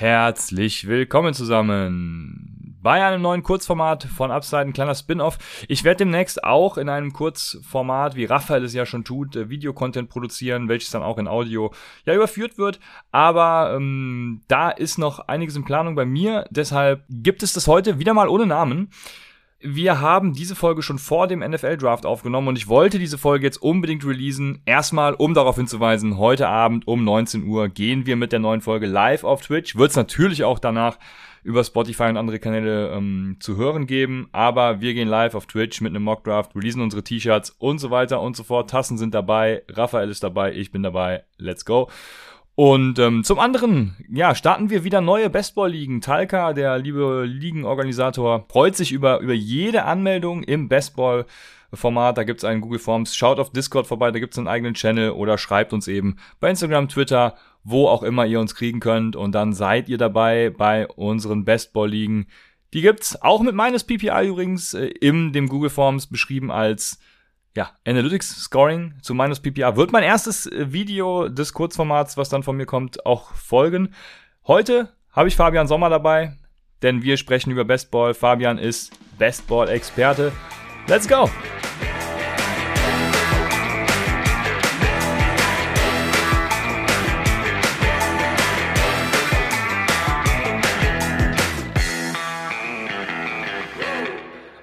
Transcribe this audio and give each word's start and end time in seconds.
Herzlich 0.00 0.86
willkommen 0.86 1.34
zusammen 1.34 2.74
bei 2.82 3.06
einem 3.06 3.20
neuen 3.20 3.42
Kurzformat 3.42 4.04
von 4.04 4.30
Upside, 4.30 4.62
ein 4.62 4.72
kleiner 4.72 4.94
Spin-off. 4.94 5.36
Ich 5.68 5.84
werde 5.84 5.98
demnächst 5.98 6.42
auch 6.42 6.78
in 6.78 6.88
einem 6.88 7.12
Kurzformat, 7.12 8.16
wie 8.16 8.24
Raphael 8.24 8.64
es 8.64 8.72
ja 8.72 8.86
schon 8.86 9.04
tut, 9.04 9.36
äh, 9.36 9.50
Videocontent 9.50 10.08
produzieren, 10.08 10.70
welches 10.70 10.88
dann 10.88 11.02
auch 11.02 11.18
in 11.18 11.28
Audio 11.28 11.70
ja 12.06 12.14
überführt 12.14 12.56
wird. 12.56 12.80
Aber 13.12 13.74
ähm, 13.76 14.40
da 14.48 14.70
ist 14.70 14.96
noch 14.96 15.18
einiges 15.28 15.54
in 15.54 15.66
Planung 15.66 15.96
bei 15.96 16.06
mir, 16.06 16.46
deshalb 16.48 17.04
gibt 17.10 17.42
es 17.42 17.52
das 17.52 17.66
heute 17.66 17.98
wieder 17.98 18.14
mal 18.14 18.28
ohne 18.28 18.46
Namen. 18.46 18.88
Wir 19.62 20.00
haben 20.00 20.32
diese 20.32 20.56
Folge 20.56 20.80
schon 20.80 20.98
vor 20.98 21.26
dem 21.26 21.40
NFL-Draft 21.40 22.06
aufgenommen 22.06 22.48
und 22.48 22.56
ich 22.56 22.68
wollte 22.68 22.98
diese 22.98 23.18
Folge 23.18 23.44
jetzt 23.44 23.60
unbedingt 23.60 24.06
releasen. 24.06 24.62
Erstmal, 24.64 25.12
um 25.12 25.34
darauf 25.34 25.56
hinzuweisen, 25.56 26.16
heute 26.16 26.48
Abend 26.48 26.88
um 26.88 27.04
19 27.04 27.44
Uhr 27.44 27.68
gehen 27.68 28.06
wir 28.06 28.16
mit 28.16 28.32
der 28.32 28.38
neuen 28.38 28.62
Folge 28.62 28.86
live 28.86 29.22
auf 29.22 29.42
Twitch. 29.42 29.76
Wird 29.76 29.90
es 29.90 29.96
natürlich 29.96 30.44
auch 30.44 30.58
danach 30.58 30.98
über 31.42 31.62
Spotify 31.62 32.04
und 32.04 32.16
andere 32.16 32.38
Kanäle 32.38 32.88
ähm, 32.88 33.36
zu 33.40 33.58
hören 33.58 33.86
geben, 33.86 34.30
aber 34.32 34.80
wir 34.80 34.94
gehen 34.94 35.08
live 35.08 35.34
auf 35.34 35.44
Twitch 35.44 35.82
mit 35.82 35.90
einem 35.90 36.04
Mockdraft, 36.04 36.56
releasen 36.56 36.80
unsere 36.80 37.04
T-Shirts 37.04 37.50
und 37.58 37.80
so 37.80 37.90
weiter 37.90 38.22
und 38.22 38.36
so 38.36 38.44
fort. 38.44 38.70
Tassen 38.70 38.96
sind 38.96 39.12
dabei, 39.12 39.62
Raphael 39.68 40.08
ist 40.08 40.22
dabei, 40.22 40.54
ich 40.54 40.72
bin 40.72 40.82
dabei. 40.82 41.24
Let's 41.36 41.66
go. 41.66 41.90
Und 42.60 42.98
ähm, 42.98 43.24
zum 43.24 43.38
anderen, 43.38 43.96
ja, 44.10 44.34
starten 44.34 44.68
wir 44.68 44.84
wieder 44.84 45.00
neue 45.00 45.30
Bestball-Ligen. 45.30 46.02
Talca, 46.02 46.52
der 46.52 46.76
liebe 46.76 47.24
Ligenorganisator, 47.24 48.44
freut 48.50 48.76
sich 48.76 48.92
über, 48.92 49.20
über 49.20 49.32
jede 49.32 49.86
Anmeldung 49.86 50.42
im 50.42 50.68
Bestball. 50.68 51.24
Format, 51.72 52.18
da 52.18 52.24
gibt's 52.24 52.44
einen 52.44 52.60
Google 52.60 52.78
Forms. 52.78 53.16
Schaut 53.16 53.38
auf 53.38 53.50
Discord 53.50 53.86
vorbei, 53.86 54.10
da 54.10 54.18
gibt's 54.18 54.36
einen 54.36 54.46
eigenen 54.46 54.74
Channel 54.74 55.12
oder 55.12 55.38
schreibt 55.38 55.72
uns 55.72 55.88
eben 55.88 56.16
bei 56.38 56.50
Instagram, 56.50 56.88
Twitter, 56.88 57.34
wo 57.64 57.88
auch 57.88 58.02
immer 58.02 58.26
ihr 58.26 58.40
uns 58.40 58.54
kriegen 58.54 58.80
könnt. 58.80 59.16
Und 59.16 59.34
dann 59.34 59.54
seid 59.54 59.88
ihr 59.88 59.96
dabei 59.96 60.50
bei 60.50 60.86
unseren 60.86 61.46
Bestball-Ligen. 61.46 62.26
Die 62.74 62.82
gibt's 62.82 63.22
auch 63.22 63.40
mit 63.40 63.54
meines 63.54 63.84
PPI 63.84 64.28
übrigens 64.28 64.74
äh, 64.74 64.84
in 64.84 65.32
dem 65.32 65.48
Google 65.48 65.70
Forms 65.70 66.08
beschrieben 66.08 66.50
als 66.50 66.98
ja, 67.56 67.70
Analytics 67.86 68.42
Scoring 68.42 68.94
zu 69.02 69.14
minus 69.14 69.40
PPA 69.40 69.76
wird 69.76 69.92
mein 69.92 70.02
erstes 70.02 70.46
äh, 70.46 70.72
Video 70.72 71.28
des 71.28 71.52
Kurzformats, 71.52 72.16
was 72.16 72.28
dann 72.28 72.42
von 72.42 72.56
mir 72.56 72.66
kommt, 72.66 73.04
auch 73.04 73.34
folgen. 73.34 73.94
Heute 74.46 74.92
habe 75.12 75.28
ich 75.28 75.36
Fabian 75.36 75.66
Sommer 75.66 75.90
dabei, 75.90 76.36
denn 76.82 77.02
wir 77.02 77.16
sprechen 77.16 77.50
über 77.50 77.64
Bestball. 77.64 78.14
Fabian 78.14 78.58
ist 78.58 78.92
Bestball-Experte. 79.18 80.32
Let's 80.86 81.08
go! 81.08 81.28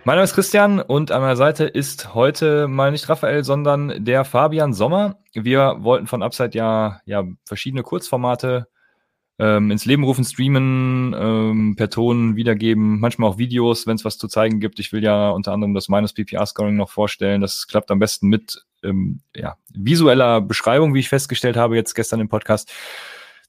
Mein 0.08 0.16
Name 0.16 0.24
ist 0.24 0.36
Christian 0.36 0.80
und 0.80 1.12
an 1.12 1.20
meiner 1.20 1.36
Seite 1.36 1.66
ist 1.66 2.14
heute 2.14 2.70
mal 2.70 2.94
nicht 2.94 3.10
Raphael, 3.10 3.44
sondern 3.44 4.06
der 4.06 4.24
Fabian 4.24 4.72
Sommer. 4.72 5.18
Wir 5.34 5.80
wollten 5.80 6.08
von 6.08 6.24
Upside 6.24 6.58
ja, 6.58 7.02
ja 7.04 7.26
verschiedene 7.44 7.84
Kurzformate 7.84 8.70
ähm, 9.38 9.70
ins 9.70 9.84
Leben 9.84 10.06
rufen, 10.06 10.24
streamen, 10.24 11.14
ähm, 11.14 11.76
per 11.76 11.90
Ton 11.90 12.38
wiedergeben, 12.38 13.02
manchmal 13.02 13.30
auch 13.30 13.38
Videos, 13.38 13.86
wenn 13.86 13.98
es 13.98 14.06
was 14.06 14.18
zu 14.18 14.30
zeigen 14.30 14.62
gibt. 14.62 14.80
Ich 14.80 14.94
will 14.94 15.04
ja 15.04 15.30
unter 15.32 15.52
anderem 15.52 15.74
das 15.74 15.90
Minus 15.90 16.14
PPR-Scoring 16.14 16.78
noch 16.78 16.90
vorstellen. 16.90 17.42
Das 17.42 17.68
klappt 17.68 17.92
am 17.92 18.00
besten 18.00 18.30
mit 18.30 18.64
ähm, 18.84 19.20
ja, 19.36 19.58
visueller 19.74 20.40
Beschreibung, 20.40 20.94
wie 20.94 21.00
ich 21.00 21.10
festgestellt 21.10 21.58
habe 21.58 21.76
jetzt 21.76 21.96
gestern 21.96 22.22
im 22.22 22.30
Podcast. 22.30 22.72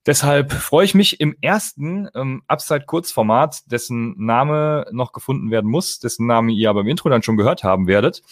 Deshalb 0.06 0.52
freue 0.52 0.84
ich 0.84 0.94
mich 0.94 1.20
im 1.20 1.36
ersten 1.40 2.08
ähm, 2.14 2.42
Upside-Kurzformat, 2.46 3.70
dessen 3.70 4.14
Name 4.16 4.86
noch 4.90 5.12
gefunden 5.12 5.50
werden 5.50 5.70
muss, 5.70 5.98
dessen 5.98 6.26
Name 6.26 6.52
ihr 6.52 6.70
aber 6.70 6.80
im 6.80 6.88
Intro 6.88 7.08
dann 7.08 7.22
schon 7.22 7.36
gehört 7.36 7.64
haben 7.64 7.86
werdet. 7.86 8.22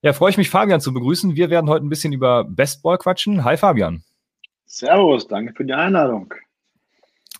Ja, 0.00 0.12
freue 0.12 0.30
ich 0.30 0.38
mich, 0.38 0.48
Fabian 0.48 0.80
zu 0.80 0.94
begrüßen. 0.94 1.34
Wir 1.34 1.50
werden 1.50 1.68
heute 1.68 1.84
ein 1.84 1.88
bisschen 1.88 2.12
über 2.12 2.44
Bestball 2.44 2.98
quatschen. 2.98 3.44
Hi, 3.44 3.56
Fabian. 3.56 4.04
Servus, 4.66 5.26
danke 5.26 5.52
für 5.54 5.64
die 5.64 5.72
Einladung. 5.72 6.32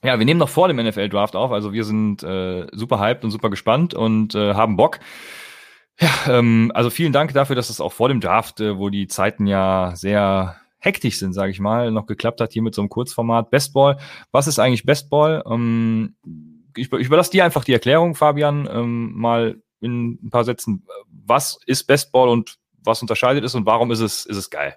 Ja, 0.02 0.18
wir 0.18 0.26
nehmen 0.26 0.38
noch 0.38 0.48
vor 0.48 0.68
dem 0.68 0.76
NFL-Draft 0.76 1.34
auf, 1.34 1.50
also 1.50 1.72
wir 1.72 1.84
sind 1.84 2.22
äh, 2.22 2.66
super 2.72 3.00
hyped 3.00 3.24
und 3.24 3.30
super 3.30 3.50
gespannt 3.50 3.94
und 3.94 4.34
äh, 4.34 4.54
haben 4.54 4.76
Bock. 4.76 5.00
Ja, 6.00 6.10
ähm, 6.28 6.70
also 6.74 6.90
vielen 6.90 7.12
Dank 7.12 7.32
dafür, 7.32 7.56
dass 7.56 7.70
es 7.70 7.80
auch 7.80 7.92
vor 7.92 8.08
dem 8.08 8.20
Draft, 8.20 8.60
äh, 8.60 8.78
wo 8.78 8.90
die 8.90 9.08
Zeiten 9.08 9.48
ja 9.48 9.92
sehr 9.96 10.56
hektisch 10.78 11.18
sind, 11.18 11.32
sage 11.32 11.50
ich 11.50 11.60
mal, 11.60 11.90
noch 11.90 12.06
geklappt 12.06 12.40
hat 12.40 12.52
hier 12.52 12.62
mit 12.62 12.74
so 12.74 12.82
einem 12.82 12.88
Kurzformat. 12.88 13.50
Bestball, 13.50 13.98
was 14.32 14.46
ist 14.46 14.58
eigentlich 14.58 14.84
Bestball? 14.84 15.42
Ähm, 15.50 16.16
ich, 16.76 16.92
ich 16.92 17.06
überlasse 17.06 17.32
dir 17.32 17.44
einfach 17.44 17.64
die 17.64 17.72
Erklärung, 17.72 18.14
Fabian, 18.14 18.68
ähm, 18.70 19.12
mal 19.14 19.60
in 19.80 20.18
ein 20.22 20.30
paar 20.30 20.44
Sätzen. 20.44 20.86
Was 21.10 21.58
ist 21.66 21.84
Bestball 21.84 22.28
und 22.28 22.58
was 22.84 23.02
unterscheidet 23.02 23.44
es 23.44 23.54
und 23.54 23.66
warum 23.66 23.90
ist 23.90 24.00
es, 24.00 24.26
ist 24.26 24.36
es 24.36 24.50
geil? 24.50 24.76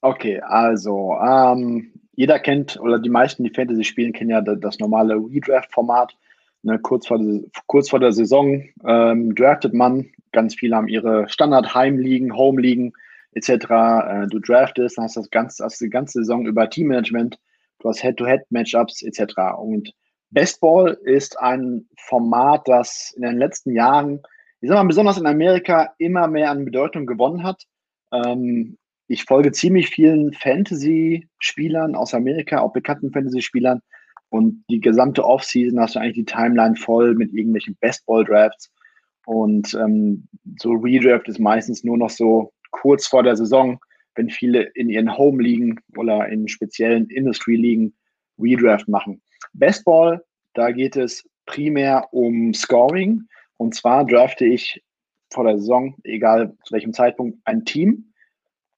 Okay, 0.00 0.40
also 0.40 1.16
ähm, 1.24 1.92
jeder 2.12 2.38
kennt 2.38 2.78
oder 2.80 2.98
die 2.98 3.08
meisten, 3.08 3.44
die 3.44 3.50
Fantasy 3.50 3.84
spielen, 3.84 4.12
kennen 4.12 4.30
ja 4.30 4.40
das 4.40 4.78
normale 4.78 5.14
Redraft-Format. 5.14 6.16
Ne, 6.62 6.78
kurz, 6.80 7.06
vor 7.06 7.18
der, 7.18 7.42
kurz 7.66 7.90
vor 7.90 8.00
der 8.00 8.12
Saison 8.12 8.64
ähm, 8.84 9.34
draftet 9.34 9.72
man. 9.72 10.10
Ganz 10.32 10.54
viele 10.54 10.74
haben 10.74 10.88
ihre 10.88 11.28
Standard-Heimligen, 11.28 12.36
Home-Ligen 12.36 12.92
etc. 13.36 13.48
Äh, 13.48 14.26
du 14.28 14.40
draftest, 14.40 14.96
hast 14.98 15.16
das 15.16 15.30
ganze, 15.30 15.62
hast 15.62 15.80
die 15.80 15.90
ganze 15.90 16.20
Saison 16.20 16.46
über 16.46 16.68
Teammanagement, 16.68 17.38
du 17.80 17.88
hast 17.88 18.00
Head-to-Head-Matchups 18.00 19.02
etc. 19.02 19.34
Und 19.58 19.92
Bestball 20.30 20.96
ist 21.04 21.38
ein 21.38 21.86
Format, 21.98 22.66
das 22.66 23.12
in 23.16 23.22
den 23.22 23.38
letzten 23.38 23.74
Jahren, 23.74 24.22
ich 24.60 24.68
sag 24.68 24.76
mal, 24.76 24.88
besonders 24.88 25.18
in 25.18 25.26
Amerika 25.26 25.94
immer 25.98 26.26
mehr 26.26 26.50
an 26.50 26.64
Bedeutung 26.64 27.06
gewonnen 27.06 27.42
hat. 27.42 27.62
Ähm, 28.12 28.78
ich 29.08 29.24
folge 29.24 29.52
ziemlich 29.52 29.90
vielen 29.90 30.32
Fantasy-Spielern 30.32 31.94
aus 31.94 32.14
Amerika, 32.14 32.60
auch 32.60 32.72
bekannten 32.72 33.12
Fantasy-Spielern. 33.12 33.80
Und 34.30 34.64
die 34.68 34.80
gesamte 34.80 35.24
Offseason 35.24 35.78
hast 35.78 35.94
du 35.94 36.00
eigentlich 36.00 36.14
die 36.14 36.24
Timeline 36.24 36.74
voll 36.74 37.14
mit 37.14 37.32
irgendwelchen 37.32 37.76
Bestball-Drafts. 37.80 38.72
Und 39.26 39.74
ähm, 39.74 40.26
so 40.58 40.72
Redraft 40.72 41.28
ist 41.28 41.38
meistens 41.38 41.84
nur 41.84 41.98
noch 41.98 42.10
so 42.10 42.52
kurz 42.70 43.06
vor 43.06 43.22
der 43.22 43.36
Saison, 43.36 43.78
wenn 44.14 44.30
viele 44.30 44.62
in 44.74 44.88
ihren 44.88 45.16
Home-Ligen 45.16 45.80
oder 45.96 46.28
in 46.28 46.48
speziellen 46.48 47.08
Industry-Ligen 47.10 47.94
Redraft 48.38 48.88
machen. 48.88 49.22
Bestball, 49.52 50.22
da 50.54 50.70
geht 50.70 50.96
es 50.96 51.28
primär 51.46 52.08
um 52.12 52.52
Scoring. 52.54 53.22
Und 53.56 53.74
zwar 53.74 54.06
drafte 54.06 54.44
ich 54.44 54.82
vor 55.32 55.44
der 55.44 55.58
Saison, 55.58 55.94
egal 56.04 56.54
zu 56.64 56.74
welchem 56.74 56.92
Zeitpunkt, 56.92 57.38
ein 57.44 57.64
Team. 57.64 58.12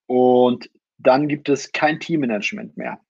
Und 0.07 0.71
dann 0.99 1.29
gibt 1.29 1.49
es 1.49 1.73
kein 1.73 2.01
Teammanagement 2.01 2.77
mehr. 2.77 3.01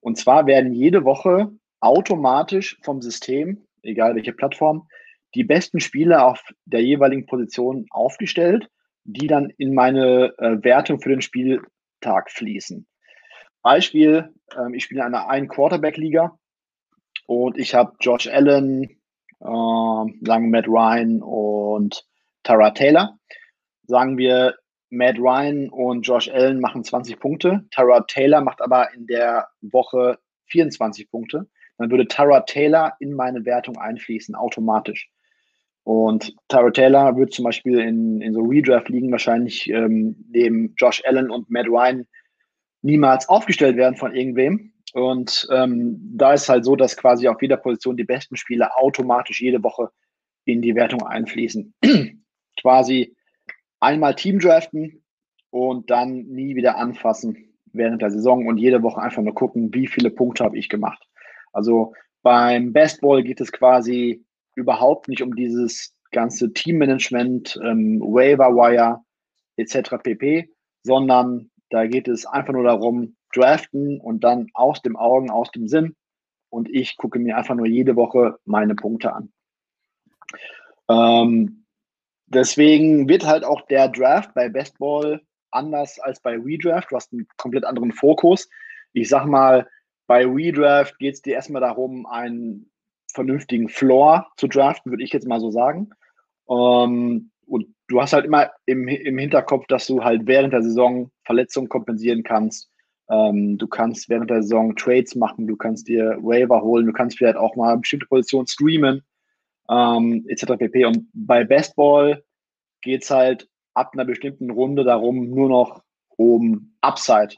Und 0.00 0.16
zwar 0.16 0.46
werden 0.46 0.72
jede 0.72 1.04
Woche 1.04 1.50
automatisch 1.80 2.78
vom 2.82 3.02
System, 3.02 3.66
egal 3.82 4.14
welche 4.14 4.32
Plattform, 4.32 4.88
die 5.34 5.44
besten 5.44 5.80
Spieler 5.80 6.26
auf 6.26 6.42
der 6.64 6.82
jeweiligen 6.82 7.26
Position 7.26 7.86
aufgestellt 7.90 8.68
die 9.08 9.26
dann 9.26 9.50
in 9.56 9.74
meine 9.74 10.34
äh, 10.38 10.62
Wertung 10.62 11.00
für 11.00 11.08
den 11.08 11.22
Spieltag 11.22 12.30
fließen. 12.30 12.86
Beispiel, 13.62 14.34
ähm, 14.56 14.74
ich 14.74 14.84
spiele 14.84 15.00
in 15.00 15.06
einer 15.06 15.30
Ein-Quarterback-Liga 15.30 16.38
und 17.26 17.56
ich 17.56 17.74
habe 17.74 17.96
Josh 18.00 18.26
Allen, 18.26 18.84
äh, 18.84 19.46
sagen 19.46 20.50
Matt 20.50 20.68
Ryan 20.68 21.22
und 21.22 22.04
Tara 22.42 22.70
Taylor. 22.72 23.18
Sagen 23.86 24.18
wir, 24.18 24.56
Matt 24.90 25.18
Ryan 25.18 25.70
und 25.70 26.02
Josh 26.02 26.28
Allen 26.28 26.60
machen 26.60 26.84
20 26.84 27.18
Punkte. 27.18 27.64
Tara 27.70 28.00
Taylor 28.00 28.42
macht 28.42 28.60
aber 28.60 28.92
in 28.92 29.06
der 29.06 29.48
Woche 29.62 30.18
24 30.48 31.10
Punkte. 31.10 31.48
Dann 31.78 31.90
würde 31.90 32.08
Tara 32.08 32.40
Taylor 32.40 32.94
in 33.00 33.14
meine 33.14 33.46
Wertung 33.46 33.78
einfließen, 33.78 34.34
automatisch. 34.34 35.10
Und 35.88 36.36
Tyra 36.48 36.70
Taylor 36.70 37.16
wird 37.16 37.32
zum 37.32 37.46
Beispiel 37.46 37.78
in, 37.78 38.20
in 38.20 38.34
so 38.34 38.42
Redraft-Ligen 38.42 39.10
wahrscheinlich 39.10 39.70
ähm, 39.70 40.22
neben 40.28 40.74
Josh 40.76 41.02
Allen 41.06 41.30
und 41.30 41.48
Matt 41.48 41.66
Ryan 41.66 42.06
niemals 42.82 43.26
aufgestellt 43.30 43.78
werden 43.78 43.96
von 43.96 44.14
irgendwem. 44.14 44.74
Und 44.92 45.48
ähm, 45.50 45.98
da 46.14 46.34
ist 46.34 46.50
halt 46.50 46.66
so, 46.66 46.76
dass 46.76 46.94
quasi 46.94 47.26
auf 47.26 47.40
jeder 47.40 47.56
Position 47.56 47.96
die 47.96 48.04
besten 48.04 48.36
Spieler 48.36 48.72
automatisch 48.76 49.40
jede 49.40 49.62
Woche 49.64 49.88
in 50.44 50.60
die 50.60 50.74
Wertung 50.74 51.06
einfließen. 51.06 51.72
quasi 52.60 53.16
einmal 53.80 54.14
Team 54.14 54.40
draften 54.40 55.02
und 55.48 55.88
dann 55.88 56.26
nie 56.26 56.54
wieder 56.54 56.76
anfassen 56.76 57.54
während 57.72 58.02
der 58.02 58.10
Saison 58.10 58.46
und 58.46 58.58
jede 58.58 58.82
Woche 58.82 59.00
einfach 59.00 59.22
nur 59.22 59.34
gucken, 59.34 59.72
wie 59.72 59.86
viele 59.86 60.10
Punkte 60.10 60.44
habe 60.44 60.58
ich 60.58 60.68
gemacht. 60.68 61.02
Also 61.54 61.94
beim 62.22 62.74
Bestball 62.74 63.22
geht 63.22 63.40
es 63.40 63.52
quasi 63.52 64.22
überhaupt 64.58 65.08
nicht 65.08 65.22
um 65.22 65.34
dieses 65.34 65.94
ganze 66.10 66.52
Teammanagement, 66.52 67.58
ähm, 67.64 68.00
Waiver 68.00 68.54
Wire 68.54 69.00
etc. 69.56 69.96
pp, 70.02 70.50
sondern 70.82 71.50
da 71.70 71.86
geht 71.86 72.08
es 72.08 72.26
einfach 72.26 72.52
nur 72.52 72.64
darum, 72.64 73.16
draften 73.34 74.00
und 74.00 74.24
dann 74.24 74.48
aus 74.54 74.80
dem 74.82 74.96
Augen, 74.96 75.30
aus 75.30 75.50
dem 75.50 75.68
Sinn 75.68 75.94
und 76.50 76.68
ich 76.70 76.96
gucke 76.96 77.18
mir 77.18 77.36
einfach 77.36 77.54
nur 77.54 77.66
jede 77.66 77.96
Woche 77.96 78.38
meine 78.44 78.74
Punkte 78.74 79.12
an. 79.12 79.32
Ähm, 80.88 81.64
deswegen 82.26 83.08
wird 83.08 83.26
halt 83.26 83.44
auch 83.44 83.62
der 83.66 83.88
Draft 83.88 84.34
bei 84.34 84.48
Best 84.48 84.78
Ball 84.78 85.20
anders 85.50 85.98
als 86.00 86.20
bei 86.20 86.36
Redraft. 86.36 86.90
Du 86.90 86.96
hast 86.96 87.12
einen 87.12 87.26
komplett 87.36 87.64
anderen 87.64 87.92
Fokus. 87.92 88.48
Ich 88.92 89.08
sag 89.08 89.26
mal, 89.26 89.68
bei 90.06 90.24
Redraft 90.24 90.98
geht 90.98 91.14
es 91.14 91.22
dir 91.22 91.34
erstmal 91.34 91.60
darum, 91.60 92.06
einen 92.06 92.70
vernünftigen 93.12 93.68
Floor 93.68 94.26
zu 94.36 94.46
draften, 94.46 94.90
würde 94.92 95.04
ich 95.04 95.12
jetzt 95.12 95.26
mal 95.26 95.40
so 95.40 95.50
sagen. 95.50 95.90
Ähm, 96.48 97.30
und 97.46 97.66
du 97.88 98.00
hast 98.00 98.12
halt 98.12 98.26
immer 98.26 98.50
im, 98.66 98.86
im 98.88 99.18
Hinterkopf, 99.18 99.66
dass 99.66 99.86
du 99.86 100.04
halt 100.04 100.26
während 100.26 100.52
der 100.52 100.62
Saison 100.62 101.10
Verletzungen 101.24 101.68
kompensieren 101.68 102.22
kannst. 102.22 102.70
Ähm, 103.10 103.56
du 103.56 103.66
kannst 103.66 104.08
während 104.08 104.30
der 104.30 104.42
Saison 104.42 104.76
Trades 104.76 105.14
machen, 105.14 105.46
du 105.46 105.56
kannst 105.56 105.88
dir 105.88 106.18
Waiver 106.20 106.60
holen, 106.60 106.86
du 106.86 106.92
kannst 106.92 107.16
vielleicht 107.16 107.38
auch 107.38 107.56
mal 107.56 107.78
bestimmte 107.78 108.06
Positionen 108.06 108.46
streamen, 108.46 109.02
ähm, 109.70 110.26
etc. 110.28 110.58
pp. 110.58 110.84
Und 110.84 111.08
bei 111.14 111.44
Bestball 111.44 112.22
geht 112.82 113.02
es 113.02 113.10
halt 113.10 113.48
ab 113.74 113.92
einer 113.94 114.04
bestimmten 114.04 114.50
Runde 114.50 114.84
darum, 114.84 115.30
nur 115.30 115.48
noch 115.48 115.82
um 116.16 116.74
Upside. 116.82 117.36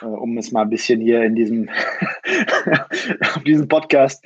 Äh, 0.00 0.06
um 0.06 0.38
es 0.38 0.52
mal 0.52 0.62
ein 0.62 0.70
bisschen 0.70 1.00
hier 1.00 1.22
in 1.22 1.34
diesem, 1.34 1.68
auf 3.34 3.42
diesem 3.44 3.68
Podcast 3.68 4.24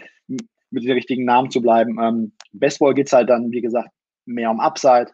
mit 0.70 0.84
den 0.84 0.92
richtigen 0.92 1.24
Namen 1.24 1.50
zu 1.50 1.60
bleiben. 1.60 1.98
Ähm, 2.00 2.32
Bestball 2.52 2.94
geht 2.94 3.06
es 3.06 3.12
halt 3.12 3.30
dann, 3.30 3.50
wie 3.50 3.60
gesagt, 3.60 3.90
mehr 4.26 4.50
um 4.50 4.60
Upside, 4.60 5.10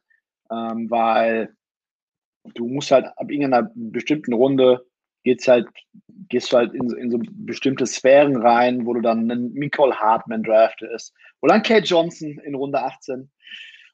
ähm, 0.50 0.90
weil 0.90 1.54
du 2.54 2.66
musst 2.66 2.90
halt 2.90 3.06
ab 3.06 3.30
irgendeiner 3.30 3.70
bestimmten 3.74 4.32
Runde 4.32 4.84
geht's 5.24 5.48
halt, 5.48 5.66
gehst 6.28 6.52
du 6.52 6.58
halt 6.58 6.74
in, 6.74 6.90
in 6.96 7.10
so 7.10 7.18
bestimmte 7.30 7.86
Sphären 7.86 8.36
rein, 8.36 8.86
wo 8.86 8.94
du 8.94 9.00
dann 9.00 9.30
einen 9.30 9.52
Nicole 9.54 9.98
Hartman 9.98 10.42
draftest 10.42 11.14
oder 11.40 11.54
einen 11.54 11.62
Kate 11.62 11.86
Johnson 11.86 12.38
in 12.44 12.54
Runde 12.54 12.80
18 12.80 13.30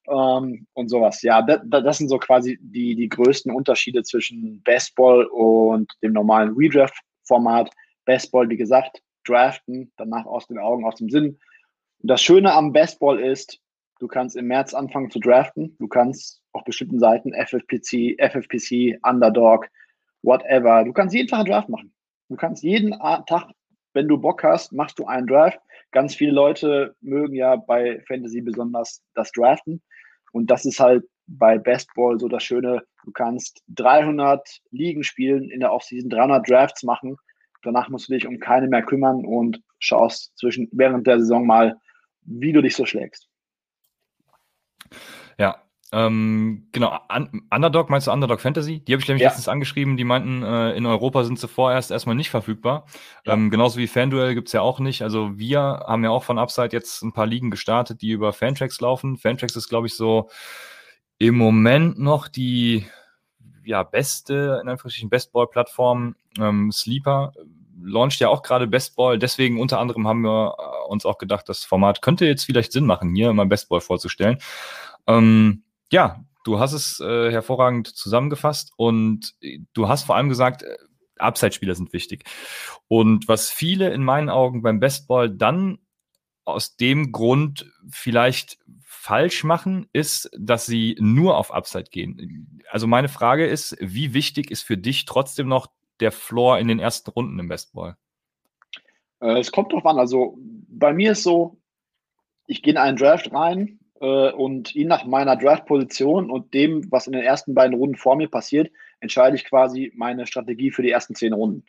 ähm, 0.09 0.67
und 0.75 0.89
sowas. 0.89 1.23
Ja, 1.23 1.41
das, 1.43 1.61
das 1.65 1.99
sind 1.99 2.09
so 2.09 2.19
quasi 2.19 2.59
die, 2.61 2.97
die 2.97 3.09
größten 3.09 3.55
Unterschiede 3.55 4.03
zwischen 4.03 4.61
Bestball 4.63 5.25
und 5.27 5.91
dem 6.03 6.13
normalen 6.13 6.55
Redraft-Format. 6.57 7.71
Bestball, 8.05 8.49
wie 8.49 8.57
gesagt, 8.57 9.01
draften, 9.25 9.93
danach 9.97 10.27
aus 10.27 10.47
den 10.49 10.59
Augen, 10.59 10.85
aus 10.85 10.97
dem 10.97 11.11
Sinn. 11.11 11.39
Das 12.03 12.23
Schöne 12.23 12.53
am 12.55 12.73
Bestball 12.73 13.21
ist, 13.21 13.61
du 13.99 14.09
kannst 14.09 14.35
im 14.35 14.47
März 14.47 14.73
anfangen 14.73 15.11
zu 15.11 15.21
draften. 15.21 15.77
Du 15.79 15.87
kannst 15.87 16.43
auf 16.53 16.65
bestimmten 16.65 16.99
Seiten 16.99 17.35
FFPC, 17.35 18.17
FFPC, 18.19 18.99
Underdog, 19.03 19.69
whatever. 20.23 20.85
Du 20.85 20.95
kannst 20.95 21.15
jeden 21.15 21.29
Tag 21.29 21.41
einen 21.41 21.51
Draft 21.51 21.69
machen. 21.69 21.93
Du 22.31 22.37
kannst 22.37 22.63
jeden 22.63 22.93
Tag, 22.93 23.51
wenn 23.93 24.09
du 24.09 24.17
Bock 24.17 24.43
hast, 24.45 24.73
machst 24.73 24.99
du 24.99 25.05
einen 25.05 25.27
Draft. 25.27 25.59
Ganz 25.91 26.15
viele 26.15 26.33
Leute 26.33 26.97
mögen 27.03 27.35
ja 27.35 27.57
bei 27.57 28.03
Fantasy 28.09 28.41
besonders 28.41 29.03
das 29.15 29.31
Draften. 29.33 29.83
Und 30.33 30.51
das 30.51 30.65
ist 30.65 30.81
halt 30.81 31.05
bei 31.27 31.59
Bestball 31.59 32.19
so 32.19 32.29
das 32.29 32.43
Schöne. 32.43 32.83
Du 33.05 33.13
kannst 33.13 33.63
300 33.69 34.61
Ligen 34.71 35.05
spielen 35.05 35.51
in 35.51 35.61
der 35.61 35.73
Offseason, 35.73 36.09
300 36.09 36.49
Drafts 36.49 36.83
machen. 36.83 37.17
Danach 37.63 37.91
musst 37.91 38.09
du 38.09 38.15
dich 38.15 38.27
um 38.27 38.39
keine 38.39 38.69
mehr 38.69 38.83
kümmern 38.83 39.27
und 39.27 39.61
schaust 39.79 40.33
zwischen, 40.39 40.69
während 40.73 41.07
der 41.07 41.19
Saison 41.21 41.47
mal, 41.47 41.77
wie 42.23 42.53
du 42.53 42.63
dich 42.63 42.77
so 42.77 42.87
schlägst. 42.87 43.29
Ja, 45.39 45.63
ähm, 45.93 46.69
genau, 46.71 46.97
Un 47.13 47.43
Underdog, 47.51 47.91
meinst 47.91 48.07
du 48.07 48.13
Underdog 48.13 48.41
Fantasy? 48.41 48.81
Die 48.81 48.93
habe 48.93 49.03
ich 49.03 49.09
nämlich 49.09 49.23
ja. 49.23 49.29
letztens 49.29 49.49
angeschrieben, 49.49 49.97
die 49.97 50.05
meinten, 50.05 50.43
äh, 50.45 50.73
in 50.77 50.87
Europa 50.87 51.25
sind 51.25 51.39
sie 51.39 51.49
vorerst 51.49 51.91
erstmal 51.91 52.15
nicht 52.15 52.31
verfügbar. 52.31 52.87
Ja. 53.27 53.33
Ähm, 53.33 53.51
genauso 53.51 53.79
wie 53.79 53.89
FanDuel 53.89 54.35
gibt's 54.35 54.53
ja 54.53 54.61
auch 54.61 54.79
nicht. 54.79 55.03
Also 55.03 55.37
wir 55.37 55.61
haben 55.61 56.05
ja 56.05 56.11
auch 56.11 56.23
von 56.23 56.39
Upside 56.39 56.71
jetzt 56.73 57.03
ein 57.03 57.13
paar 57.13 57.27
Ligen 57.27 57.51
gestartet, 57.51 58.03
die 58.03 58.11
über 58.11 58.33
Fantracks 58.33 58.81
laufen. 58.81 59.17
Fantracks 59.17 59.57
ist, 59.57 59.69
glaube 59.69 59.89
ich, 59.89 59.95
so 59.95 60.31
im 61.19 61.37
Moment 61.37 61.99
noch 61.99 62.29
die 62.29 62.87
ja, 63.65 63.83
beste, 63.83 64.61
in 64.63 64.69
Anführungsstrichen, 64.69 65.11
Bestball-Plattform. 65.11 66.15
Ähm, 66.39 66.71
Sleeper 66.71 67.33
launcht 67.83 68.21
ja 68.21 68.29
auch 68.29 68.43
gerade 68.43 68.67
Bestball. 68.67 69.19
Deswegen 69.19 69.61
unter 69.61 69.79
anderem 69.79 70.07
haben 70.07 70.23
wir 70.23 70.57
äh, 70.59 70.89
uns 70.89 71.05
auch 71.05 71.19
gedacht, 71.19 71.49
das 71.49 71.65
Format 71.65 72.03
könnte 72.03 72.27
jetzt 72.27 72.45
vielleicht 72.45 72.73
Sinn 72.73 72.87
machen, 72.87 73.15
hier 73.15 73.33
mal 73.33 73.47
Bestball 73.47 73.81
vorzustellen. 73.81 74.39
Ähm, 75.07 75.65
ja, 75.93 76.25
du 76.45 76.59
hast 76.59 76.73
es 76.73 77.01
äh, 77.01 77.31
hervorragend 77.31 77.89
zusammengefasst 77.89 78.73
und 78.77 79.35
äh, 79.41 79.59
du 79.73 79.89
hast 79.89 80.05
vor 80.05 80.17
allem 80.17 80.29
gesagt, 80.29 80.63
äh, 80.63 80.77
Upside-Spieler 81.19 81.75
sind 81.75 81.93
wichtig. 81.93 82.25
Und 82.89 83.29
was 83.29 83.51
viele 83.51 83.91
in 83.91 84.03
meinen 84.03 84.31
Augen 84.31 84.63
beim 84.63 84.81
Bestball 84.81 85.29
dann 85.29 85.79
aus 86.45 86.77
dem 86.77 87.13
Grund 87.13 87.71
vielleicht 87.91 88.59
falsch 88.83 89.45
machen, 89.45 89.87
ist, 89.93 90.31
dass 90.37 90.67
sie 90.67 90.97
nur 90.99 91.37
auf 91.37 91.53
Upside 91.53 91.91
gehen. 91.91 92.61
Also 92.71 92.87
meine 92.87 93.09
Frage 93.09 93.47
ist, 93.47 93.77
wie 93.81 94.15
wichtig 94.15 94.51
ist 94.51 94.63
für 94.63 94.77
dich 94.77 95.05
trotzdem 95.05 95.49
noch 95.49 95.69
der 96.01 96.13
Floor 96.13 96.59
in 96.59 96.69
den 96.69 96.79
ersten 96.79 97.11
Runden 97.11 97.39
im 97.39 97.49
Bestball? 97.49 97.97
Äh, 99.21 99.39
es 99.39 99.53
kommt 99.53 99.73
drauf 99.73 99.87
an. 99.87 99.99
Also 99.99 100.39
bei 100.69 100.93
mir 100.93 101.13
ist 101.13 101.23
so, 101.23 101.61
ich 102.47 102.63
gehe 102.63 102.73
in 102.73 102.79
einen 102.79 102.97
Draft 102.97 103.33
rein, 103.33 103.81
äh, 104.01 104.33
und 104.33 104.73
je 104.73 104.85
nach 104.85 105.05
meiner 105.05 105.37
Draft-Position 105.37 106.31
und 106.31 106.53
dem, 106.55 106.91
was 106.91 107.07
in 107.07 107.13
den 107.13 107.23
ersten 107.23 107.55
beiden 107.55 107.77
Runden 107.77 107.97
vor 107.97 108.17
mir 108.17 108.29
passiert, 108.29 108.73
entscheide 109.01 109.37
ich 109.37 109.45
quasi 109.45 109.93
meine 109.95 110.27
Strategie 110.27 110.71
für 110.71 110.83
die 110.83 110.91
ersten 110.91 111.15
zehn 111.15 111.33
Runden. 111.33 111.65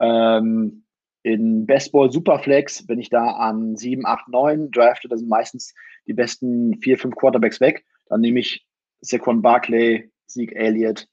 Ähm, 0.00 0.84
in 1.22 1.66
Bestball 1.66 2.10
Superflex, 2.10 2.86
wenn 2.88 2.98
ich 2.98 3.08
da 3.08 3.32
an 3.32 3.76
7, 3.76 4.04
8, 4.04 4.28
9 4.28 4.70
drafte, 4.70 5.08
da 5.08 5.16
sind 5.16 5.28
meistens 5.28 5.74
die 6.06 6.12
besten 6.12 6.78
4, 6.82 6.98
5 6.98 7.16
Quarterbacks 7.16 7.60
weg. 7.60 7.84
Dann 8.08 8.20
nehme 8.20 8.40
ich 8.40 8.66
Saquon 9.00 9.40
Barkley, 9.40 10.10
Zeke 10.26 10.54
Elliott 10.54 11.08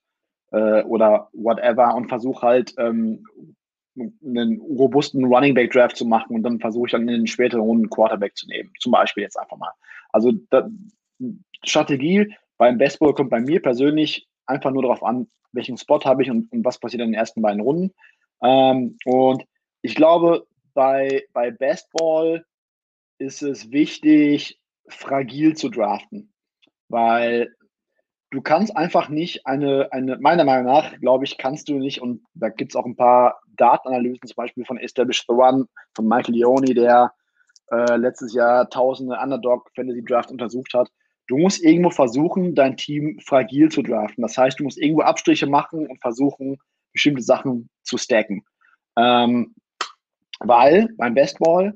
äh, 0.51 0.83
oder 0.83 1.29
whatever 1.33 1.95
und 1.95 2.09
versuche 2.09 2.41
halt 2.41 2.73
ähm, 2.77 3.25
einen 4.23 4.61
robusten 4.61 5.25
Running 5.25 5.53
Back 5.53 5.71
Draft 5.71 5.97
zu 5.97 6.05
machen 6.05 6.35
und 6.35 6.43
dann 6.43 6.59
versuche 6.59 6.87
ich 6.87 6.91
dann 6.91 7.01
in 7.01 7.07
den 7.07 7.27
späteren 7.27 7.61
Runden 7.61 7.89
Quarterback 7.89 8.35
zu 8.37 8.47
nehmen. 8.47 8.71
Zum 8.79 8.91
Beispiel 8.91 9.23
jetzt 9.23 9.37
einfach 9.37 9.57
mal. 9.57 9.71
Also 10.11 10.31
da, 10.49 10.69
Strategie 11.63 12.33
beim 12.57 12.77
Baseball 12.77 13.13
kommt 13.13 13.29
bei 13.29 13.41
mir 13.41 13.61
persönlich 13.61 14.27
einfach 14.45 14.71
nur 14.71 14.83
darauf 14.83 15.03
an, 15.03 15.27
welchen 15.51 15.77
Spot 15.77 15.99
habe 16.03 16.23
ich 16.23 16.29
und, 16.29 16.51
und, 16.51 16.63
was 16.63 16.79
passiert 16.79 17.01
in 17.01 17.09
den 17.09 17.19
ersten 17.19 17.41
beiden 17.41 17.61
Runden. 17.61 17.93
Ähm, 18.41 18.97
und 19.05 19.43
ich 19.81 19.95
glaube, 19.95 20.47
bei, 20.73 21.25
bei 21.33 21.51
Baseball 21.51 22.45
ist 23.17 23.41
es 23.41 23.71
wichtig, 23.71 24.59
fragil 24.87 25.55
zu 25.55 25.69
draften, 25.69 26.33
weil 26.87 27.53
du 28.31 28.41
kannst 28.41 28.75
einfach 28.75 29.09
nicht 29.09 29.45
eine, 29.45 29.91
eine, 29.91 30.17
meiner 30.17 30.45
Meinung 30.45 30.65
nach, 30.65 30.97
glaube 30.99 31.25
ich, 31.25 31.37
kannst 31.37 31.69
du 31.69 31.77
nicht, 31.77 32.01
und 32.01 32.23
da 32.33 32.49
gibt 32.49 32.71
es 32.71 32.75
auch 32.75 32.85
ein 32.85 32.95
paar 32.95 33.41
Datenanalysen, 33.57 34.27
zum 34.27 34.35
Beispiel 34.35 34.65
von 34.65 34.77
Establish 34.77 35.25
the 35.27 35.33
One, 35.33 35.67
von 35.93 36.07
Michael 36.07 36.35
Leone, 36.35 36.73
der 36.73 37.13
äh, 37.71 37.95
letztes 37.97 38.33
Jahr 38.33 38.69
tausende 38.69 39.17
Underdog-Fantasy-Draft 39.21 40.31
untersucht 40.31 40.73
hat. 40.73 40.89
Du 41.27 41.37
musst 41.37 41.63
irgendwo 41.63 41.91
versuchen, 41.91 42.55
dein 42.55 42.75
Team 42.77 43.19
fragil 43.25 43.69
zu 43.69 43.81
draften. 43.83 44.21
Das 44.21 44.37
heißt, 44.37 44.59
du 44.59 44.63
musst 44.63 44.77
irgendwo 44.77 45.03
Abstriche 45.03 45.47
machen 45.47 45.87
und 45.87 46.01
versuchen, 46.01 46.57
bestimmte 46.91 47.21
Sachen 47.21 47.69
zu 47.83 47.97
stacken. 47.97 48.43
Ähm, 48.97 49.55
weil 50.39 50.89
beim 50.97 51.13
Bestball, 51.13 51.73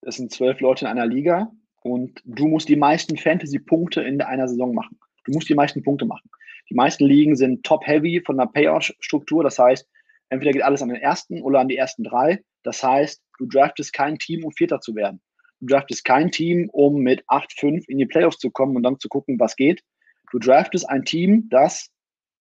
es 0.00 0.16
sind 0.16 0.32
zwölf 0.32 0.60
Leute 0.60 0.84
in 0.84 0.90
einer 0.90 1.06
Liga 1.06 1.52
und 1.82 2.20
du 2.24 2.48
musst 2.48 2.68
die 2.68 2.76
meisten 2.76 3.16
Fantasy-Punkte 3.16 4.00
in 4.02 4.20
einer 4.22 4.48
Saison 4.48 4.74
machen. 4.74 4.98
Du 5.24 5.32
musst 5.32 5.48
die 5.48 5.54
meisten 5.54 5.82
Punkte 5.82 6.04
machen. 6.04 6.30
Die 6.68 6.74
meisten 6.74 7.04
Ligen 7.04 7.36
sind 7.36 7.64
top-heavy 7.64 8.22
von 8.24 8.38
der 8.38 8.46
Payout-Struktur. 8.46 9.42
Das 9.44 9.58
heißt, 9.58 9.88
entweder 10.30 10.52
geht 10.52 10.62
alles 10.62 10.82
an 10.82 10.88
den 10.88 11.00
ersten 11.00 11.42
oder 11.42 11.60
an 11.60 11.68
die 11.68 11.76
ersten 11.76 12.04
drei. 12.04 12.42
Das 12.62 12.82
heißt, 12.82 13.22
du 13.38 13.46
draftest 13.46 13.92
kein 13.92 14.18
Team, 14.18 14.44
um 14.44 14.52
Vierter 14.52 14.80
zu 14.80 14.94
werden. 14.94 15.20
Du 15.60 15.66
draftest 15.66 16.04
kein 16.04 16.30
Team, 16.30 16.68
um 16.72 17.02
mit 17.02 17.24
8-5 17.28 17.84
in 17.88 17.98
die 17.98 18.06
Playoffs 18.06 18.38
zu 18.38 18.50
kommen 18.50 18.76
und 18.76 18.82
dann 18.82 18.98
zu 18.98 19.08
gucken, 19.08 19.38
was 19.38 19.56
geht. 19.56 19.82
Du 20.30 20.38
draftest 20.38 20.88
ein 20.88 21.04
Team, 21.04 21.48
das 21.50 21.90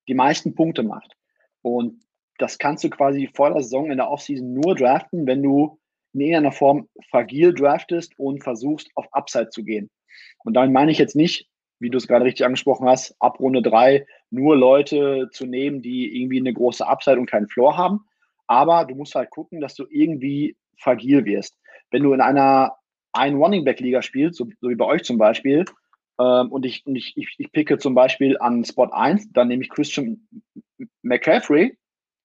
die 0.07 0.13
meisten 0.13 0.55
Punkte 0.55 0.83
macht. 0.83 1.13
Und 1.61 2.03
das 2.38 2.57
kannst 2.57 2.83
du 2.83 2.89
quasi 2.89 3.29
vor 3.33 3.51
der 3.51 3.61
Saison 3.61 3.91
in 3.91 3.97
der 3.97 4.09
Offseason 4.09 4.53
nur 4.53 4.75
draften, 4.75 5.27
wenn 5.27 5.43
du 5.43 5.79
in 6.13 6.21
irgendeiner 6.21 6.51
Form 6.51 6.89
fragil 7.09 7.53
draftest 7.53 8.17
und 8.17 8.43
versuchst, 8.43 8.89
auf 8.95 9.07
Upside 9.13 9.50
zu 9.50 9.63
gehen. 9.63 9.89
Und 10.43 10.55
damit 10.55 10.73
meine 10.73 10.91
ich 10.91 10.97
jetzt 10.97 11.15
nicht, 11.15 11.47
wie 11.81 11.89
du 11.89 11.97
es 11.97 12.07
gerade 12.07 12.25
richtig 12.25 12.45
angesprochen 12.45 12.88
hast, 12.88 13.15
ab 13.19 13.39
Runde 13.39 13.63
drei 13.63 14.05
nur 14.29 14.55
Leute 14.55 15.29
zu 15.31 15.47
nehmen, 15.47 15.81
die 15.81 16.21
irgendwie 16.21 16.39
eine 16.39 16.53
große 16.53 16.88
Upside 16.88 17.19
und 17.19 17.25
keinen 17.25 17.47
Floor 17.47 17.75
haben. 17.75 18.05
Aber 18.45 18.85
du 18.85 18.95
musst 18.95 19.15
halt 19.15 19.31
gucken, 19.31 19.61
dass 19.61 19.75
du 19.75 19.85
irgendwie 19.89 20.55
fragil 20.77 21.25
wirst. 21.25 21.57
Wenn 21.89 22.03
du 22.03 22.13
in 22.13 22.21
einer 22.21 22.75
ein 23.13 23.35
Running 23.35 23.65
Back 23.65 23.79
Liga 23.79 24.01
spielst, 24.01 24.38
so, 24.38 24.47
so, 24.61 24.69
wie 24.69 24.75
bei 24.75 24.85
euch 24.85 25.03
zum 25.03 25.17
Beispiel, 25.17 25.65
ähm, 26.19 26.51
und 26.51 26.65
ich, 26.65 26.85
und 26.85 26.95
ich, 26.95 27.17
ich, 27.17 27.35
ich 27.39 27.51
picke 27.51 27.79
zum 27.79 27.95
Beispiel 27.95 28.38
an 28.39 28.63
Spot 28.63 28.89
1, 28.91 29.31
dann 29.31 29.47
nehme 29.47 29.63
ich 29.63 29.69
Christian 29.69 30.27
McCaffrey 31.01 31.77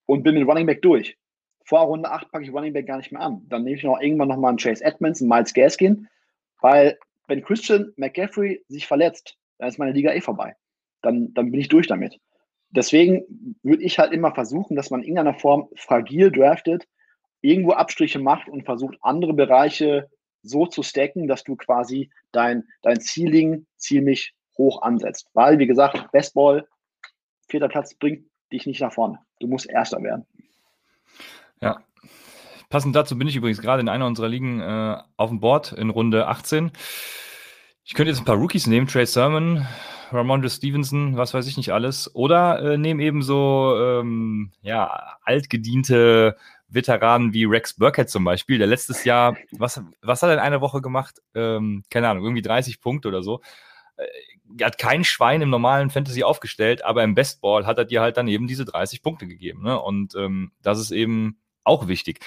und 0.05 0.23
bin 0.23 0.35
mit 0.35 0.47
Running 0.47 0.67
Back 0.67 0.83
durch. 0.83 1.17
vor 1.65 1.81
Runde 1.81 2.11
8 2.11 2.31
packe 2.31 2.45
ich 2.45 2.53
Running 2.53 2.75
Back 2.75 2.87
gar 2.87 2.99
nicht 2.99 3.11
mehr 3.11 3.23
an. 3.23 3.41
Dann 3.49 3.65
nehme 3.65 3.77
ich 3.77 3.83
noch 3.83 4.01
irgendwann 4.01 4.29
nochmal 4.29 4.51
einen 4.51 4.59
Chase 4.59 4.85
Edmonds, 4.85 5.23
einen 5.23 5.31
Miles 5.31 5.55
Gaskin, 5.55 6.09
weil 6.61 6.99
wenn 7.27 7.43
Christian 7.43 7.93
McCaffrey 7.97 8.63
sich 8.69 8.87
verletzt, 8.87 9.37
dann 9.59 9.69
ist 9.69 9.79
meine 9.79 9.93
Liga 9.93 10.13
eh 10.13 10.21
vorbei. 10.21 10.55
Dann, 11.03 11.33
dann 11.35 11.51
bin 11.51 11.61
ich 11.61 11.69
durch 11.69 11.87
damit. 11.87 12.19
Deswegen 12.71 13.57
würde 13.63 13.83
ich 13.83 13.99
halt 13.99 14.13
immer 14.13 14.35
versuchen, 14.35 14.77
dass 14.77 14.91
man 14.91 15.01
in 15.01 15.09
irgendeiner 15.09 15.39
Form 15.39 15.69
fragil 15.77 16.31
draftet, 16.31 16.87
irgendwo 17.41 17.73
Abstriche 17.73 18.19
macht 18.19 18.49
und 18.49 18.65
versucht, 18.65 18.97
andere 19.03 19.35
Bereiche 19.35 20.11
so 20.43 20.67
zu 20.67 20.83
stacken, 20.83 21.29
dass 21.29 21.45
du 21.45 21.57
quasi 21.57 22.11
dein, 22.33 22.65
dein 22.83 23.01
Ceiling 23.01 23.67
ziemlich 23.77 24.35
hoch 24.59 24.83
ansetzt. 24.83 25.29
Weil, 25.35 25.59
wie 25.59 25.67
gesagt, 25.67 26.11
Bestball, 26.13 26.67
vierter 27.49 27.69
Platz 27.69 27.95
bringt 27.95 28.27
dich 28.53 28.67
nicht 28.67 28.81
nach 28.81 28.93
vorne. 28.93 29.19
Du 29.41 29.47
musst 29.47 29.69
Erster 29.69 30.03
werden. 30.03 30.27
Ja. 31.61 31.83
Passend 32.69 32.97
dazu 32.97 33.17
bin 33.17 33.29
ich 33.29 33.37
übrigens 33.37 33.61
gerade 33.61 33.81
in 33.81 33.89
einer 33.89 34.07
unserer 34.07 34.29
Ligen 34.29 34.61
äh, 34.61 34.97
auf 35.17 35.31
dem 35.31 35.41
Board 35.41 35.73
in 35.73 35.91
Runde 35.91 36.27
18. 36.27 36.73
Ich 37.89 37.95
könnte 37.95 38.11
jetzt 38.11 38.19
ein 38.19 38.25
paar 38.25 38.37
Rookies 38.37 38.67
nehmen, 38.67 38.89
Trey 38.89 39.07
Sermon, 39.07 39.65
Ramondre 40.11 40.51
Stevenson, 40.51 41.17
was 41.17 41.35
weiß 41.35 41.47
ich 41.47 41.57
nicht 41.57 41.73
alles. 41.73 42.13
Oder 42.17 42.73
äh, 42.73 42.79
nehme 42.79 43.01
eben 43.05 43.23
so 43.23 43.77
ähm, 43.79 44.51
ja, 44.61 45.17
altgediente 45.23 46.37
Veteranen 46.67 47.33
wie 47.33 47.45
Rex 47.45 47.75
Burkhead 47.75 48.11
zum 48.11 48.25
Beispiel, 48.25 48.59
der 48.59 48.67
letztes 48.67 49.05
Jahr, 49.05 49.37
was, 49.53 49.81
was 50.03 50.21
hat 50.21 50.31
er 50.31 50.35
in 50.35 50.41
einer 50.41 50.61
Woche 50.61 50.83
gemacht? 50.83 51.23
Ähm, 51.37 51.85
keine 51.89 52.09
Ahnung, 52.09 52.25
irgendwie 52.25 52.43
30 52.43 52.81
Punkte 52.81 53.07
oder 53.07 53.23
so. 53.23 53.41
Äh, 53.97 54.65
hat 54.65 54.79
kein 54.79 55.05
Schwein 55.05 55.41
im 55.41 55.51
normalen 55.51 55.91
Fantasy 55.91 56.25
aufgestellt, 56.25 56.85
aber 56.85 57.05
im 57.05 57.15
Bestball 57.15 57.67
hat 57.67 57.79
er 57.79 57.85
dir 57.85 58.01
halt 58.01 58.17
dann 58.17 58.27
eben 58.27 58.49
diese 58.49 58.65
30 58.65 59.01
Punkte 59.01 59.29
gegeben. 59.29 59.63
Ne? 59.63 59.81
Und 59.81 60.17
ähm, 60.17 60.51
das 60.61 60.81
ist 60.81 60.91
eben 60.91 61.39
auch 61.63 61.87
wichtig. 61.87 62.19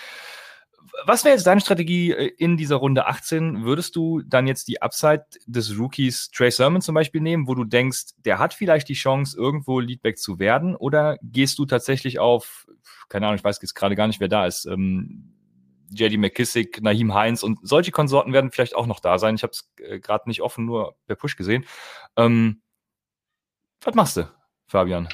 Was 1.05 1.23
wäre 1.23 1.35
jetzt 1.35 1.47
deine 1.47 1.61
Strategie 1.61 2.11
äh, 2.11 2.27
in 2.37 2.57
dieser 2.57 2.77
Runde 2.77 3.07
18? 3.07 3.63
Würdest 3.63 3.95
du 3.95 4.21
dann 4.21 4.47
jetzt 4.47 4.67
die 4.67 4.81
Upside 4.81 5.25
des 5.45 5.77
Rookies 5.77 6.29
Trey 6.31 6.51
Sermon 6.51 6.81
zum 6.81 6.95
Beispiel 6.95 7.21
nehmen, 7.21 7.47
wo 7.47 7.55
du 7.55 7.63
denkst, 7.63 8.13
der 8.25 8.39
hat 8.39 8.53
vielleicht 8.53 8.89
die 8.89 8.93
Chance, 8.93 9.37
irgendwo 9.37 9.79
Leadback 9.79 10.17
zu 10.17 10.39
werden? 10.39 10.75
Oder 10.75 11.17
gehst 11.21 11.59
du 11.59 11.65
tatsächlich 11.65 12.19
auf, 12.19 12.67
keine 13.07 13.27
Ahnung, 13.27 13.37
ich 13.37 13.43
weiß 13.43 13.59
jetzt 13.61 13.75
gerade 13.75 13.95
gar 13.95 14.07
nicht, 14.07 14.19
wer 14.19 14.27
da 14.27 14.45
ist, 14.45 14.65
ähm, 14.65 15.35
JD 15.91 16.17
McKissick, 16.17 16.81
Nahim 16.81 17.13
Heinz 17.13 17.43
und 17.43 17.59
solche 17.63 17.91
Konsorten 17.91 18.33
werden 18.33 18.51
vielleicht 18.51 18.75
auch 18.75 18.85
noch 18.85 18.99
da 18.99 19.17
sein. 19.17 19.35
Ich 19.35 19.43
habe 19.43 19.51
es 19.51 19.71
äh, 19.77 19.99
gerade 19.99 20.29
nicht 20.29 20.41
offen, 20.41 20.65
nur 20.65 20.95
per 21.07 21.15
Push 21.15 21.35
gesehen. 21.35 21.65
Ähm, 22.15 22.61
was 23.81 23.95
machst 23.95 24.17
du, 24.17 24.29
Fabian? 24.67 25.07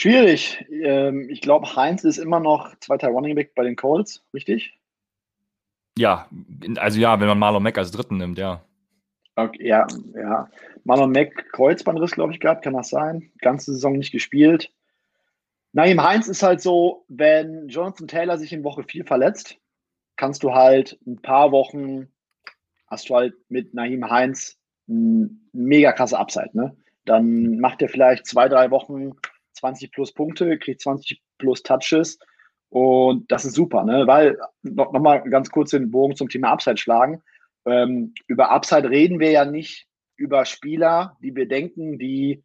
Schwierig. 0.00 0.64
Ähm, 0.70 1.28
ich 1.28 1.42
glaube, 1.42 1.76
Heinz 1.76 2.04
ist 2.04 2.16
immer 2.16 2.40
noch 2.40 2.74
zweiter 2.76 3.08
Running 3.08 3.34
Back 3.34 3.54
bei 3.54 3.64
den 3.64 3.76
Colts, 3.76 4.24
richtig? 4.32 4.80
Ja, 5.98 6.26
also 6.76 6.98
ja, 6.98 7.20
wenn 7.20 7.28
man 7.28 7.38
Marlon 7.38 7.62
Mack 7.62 7.76
als 7.76 7.90
dritten 7.90 8.16
nimmt, 8.16 8.38
ja. 8.38 8.64
Okay, 9.36 9.68
ja, 9.68 9.86
ja. 10.14 10.48
Marlon 10.84 11.12
Mack 11.12 11.52
Kreuzbandriss, 11.52 12.12
glaube 12.12 12.32
ich, 12.32 12.40
gehabt, 12.40 12.64
kann 12.64 12.72
das 12.72 12.88
sein? 12.88 13.30
Ganze 13.42 13.74
Saison 13.74 13.92
nicht 13.92 14.10
gespielt. 14.10 14.72
Naim 15.72 16.02
Heinz 16.02 16.28
ist 16.28 16.42
halt 16.42 16.62
so, 16.62 17.04
wenn 17.08 17.68
Jonathan 17.68 18.08
Taylor 18.08 18.38
sich 18.38 18.54
in 18.54 18.64
Woche 18.64 18.84
4 18.84 19.04
verletzt, 19.04 19.58
kannst 20.16 20.42
du 20.42 20.54
halt 20.54 20.98
ein 21.06 21.20
paar 21.20 21.52
Wochen, 21.52 22.08
hast 22.86 23.10
du 23.10 23.16
halt 23.16 23.34
mit 23.50 23.74
Naim 23.74 24.08
Heinz 24.08 24.56
ein 24.88 25.46
mega 25.52 25.92
krasse 25.92 26.18
Upside, 26.18 26.52
ne? 26.54 26.74
Dann 27.04 27.60
macht 27.60 27.82
er 27.82 27.90
vielleicht 27.90 28.26
zwei, 28.26 28.48
drei 28.48 28.70
Wochen 28.70 29.12
20 29.60 29.92
plus 29.92 30.12
Punkte, 30.12 30.58
kriegt 30.58 30.80
20 30.80 31.20
plus 31.38 31.62
Touches 31.62 32.18
und 32.70 33.30
das 33.30 33.44
ist 33.44 33.54
super, 33.54 33.84
ne? 33.84 34.06
Weil, 34.06 34.38
noch, 34.62 34.92
noch 34.92 35.00
mal 35.00 35.18
ganz 35.18 35.50
kurz 35.50 35.70
den 35.70 35.90
Bogen 35.90 36.16
zum 36.16 36.28
Thema 36.28 36.52
Upside 36.52 36.76
schlagen. 36.76 37.20
Ähm, 37.66 38.14
über 38.26 38.50
Upside 38.50 38.88
reden 38.88 39.18
wir 39.18 39.30
ja 39.32 39.44
nicht 39.44 39.86
über 40.16 40.44
Spieler, 40.44 41.16
die 41.20 41.34
wir 41.34 41.48
denken, 41.48 41.98
die 41.98 42.44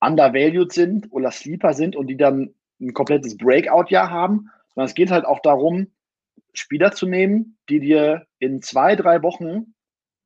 undervalued 0.00 0.72
sind 0.72 1.10
oder 1.10 1.30
Sleeper 1.30 1.72
sind 1.72 1.96
und 1.96 2.08
die 2.08 2.16
dann 2.16 2.54
ein 2.80 2.92
komplettes 2.92 3.36
Breakout-Jahr 3.36 4.10
haben, 4.10 4.50
sondern 4.74 4.88
es 4.88 4.94
geht 4.94 5.10
halt 5.10 5.24
auch 5.24 5.40
darum, 5.40 5.86
Spieler 6.52 6.92
zu 6.92 7.06
nehmen, 7.06 7.56
die 7.68 7.80
dir 7.80 8.26
in 8.38 8.60
zwei, 8.60 8.94
drei 8.94 9.22
Wochen 9.22 9.74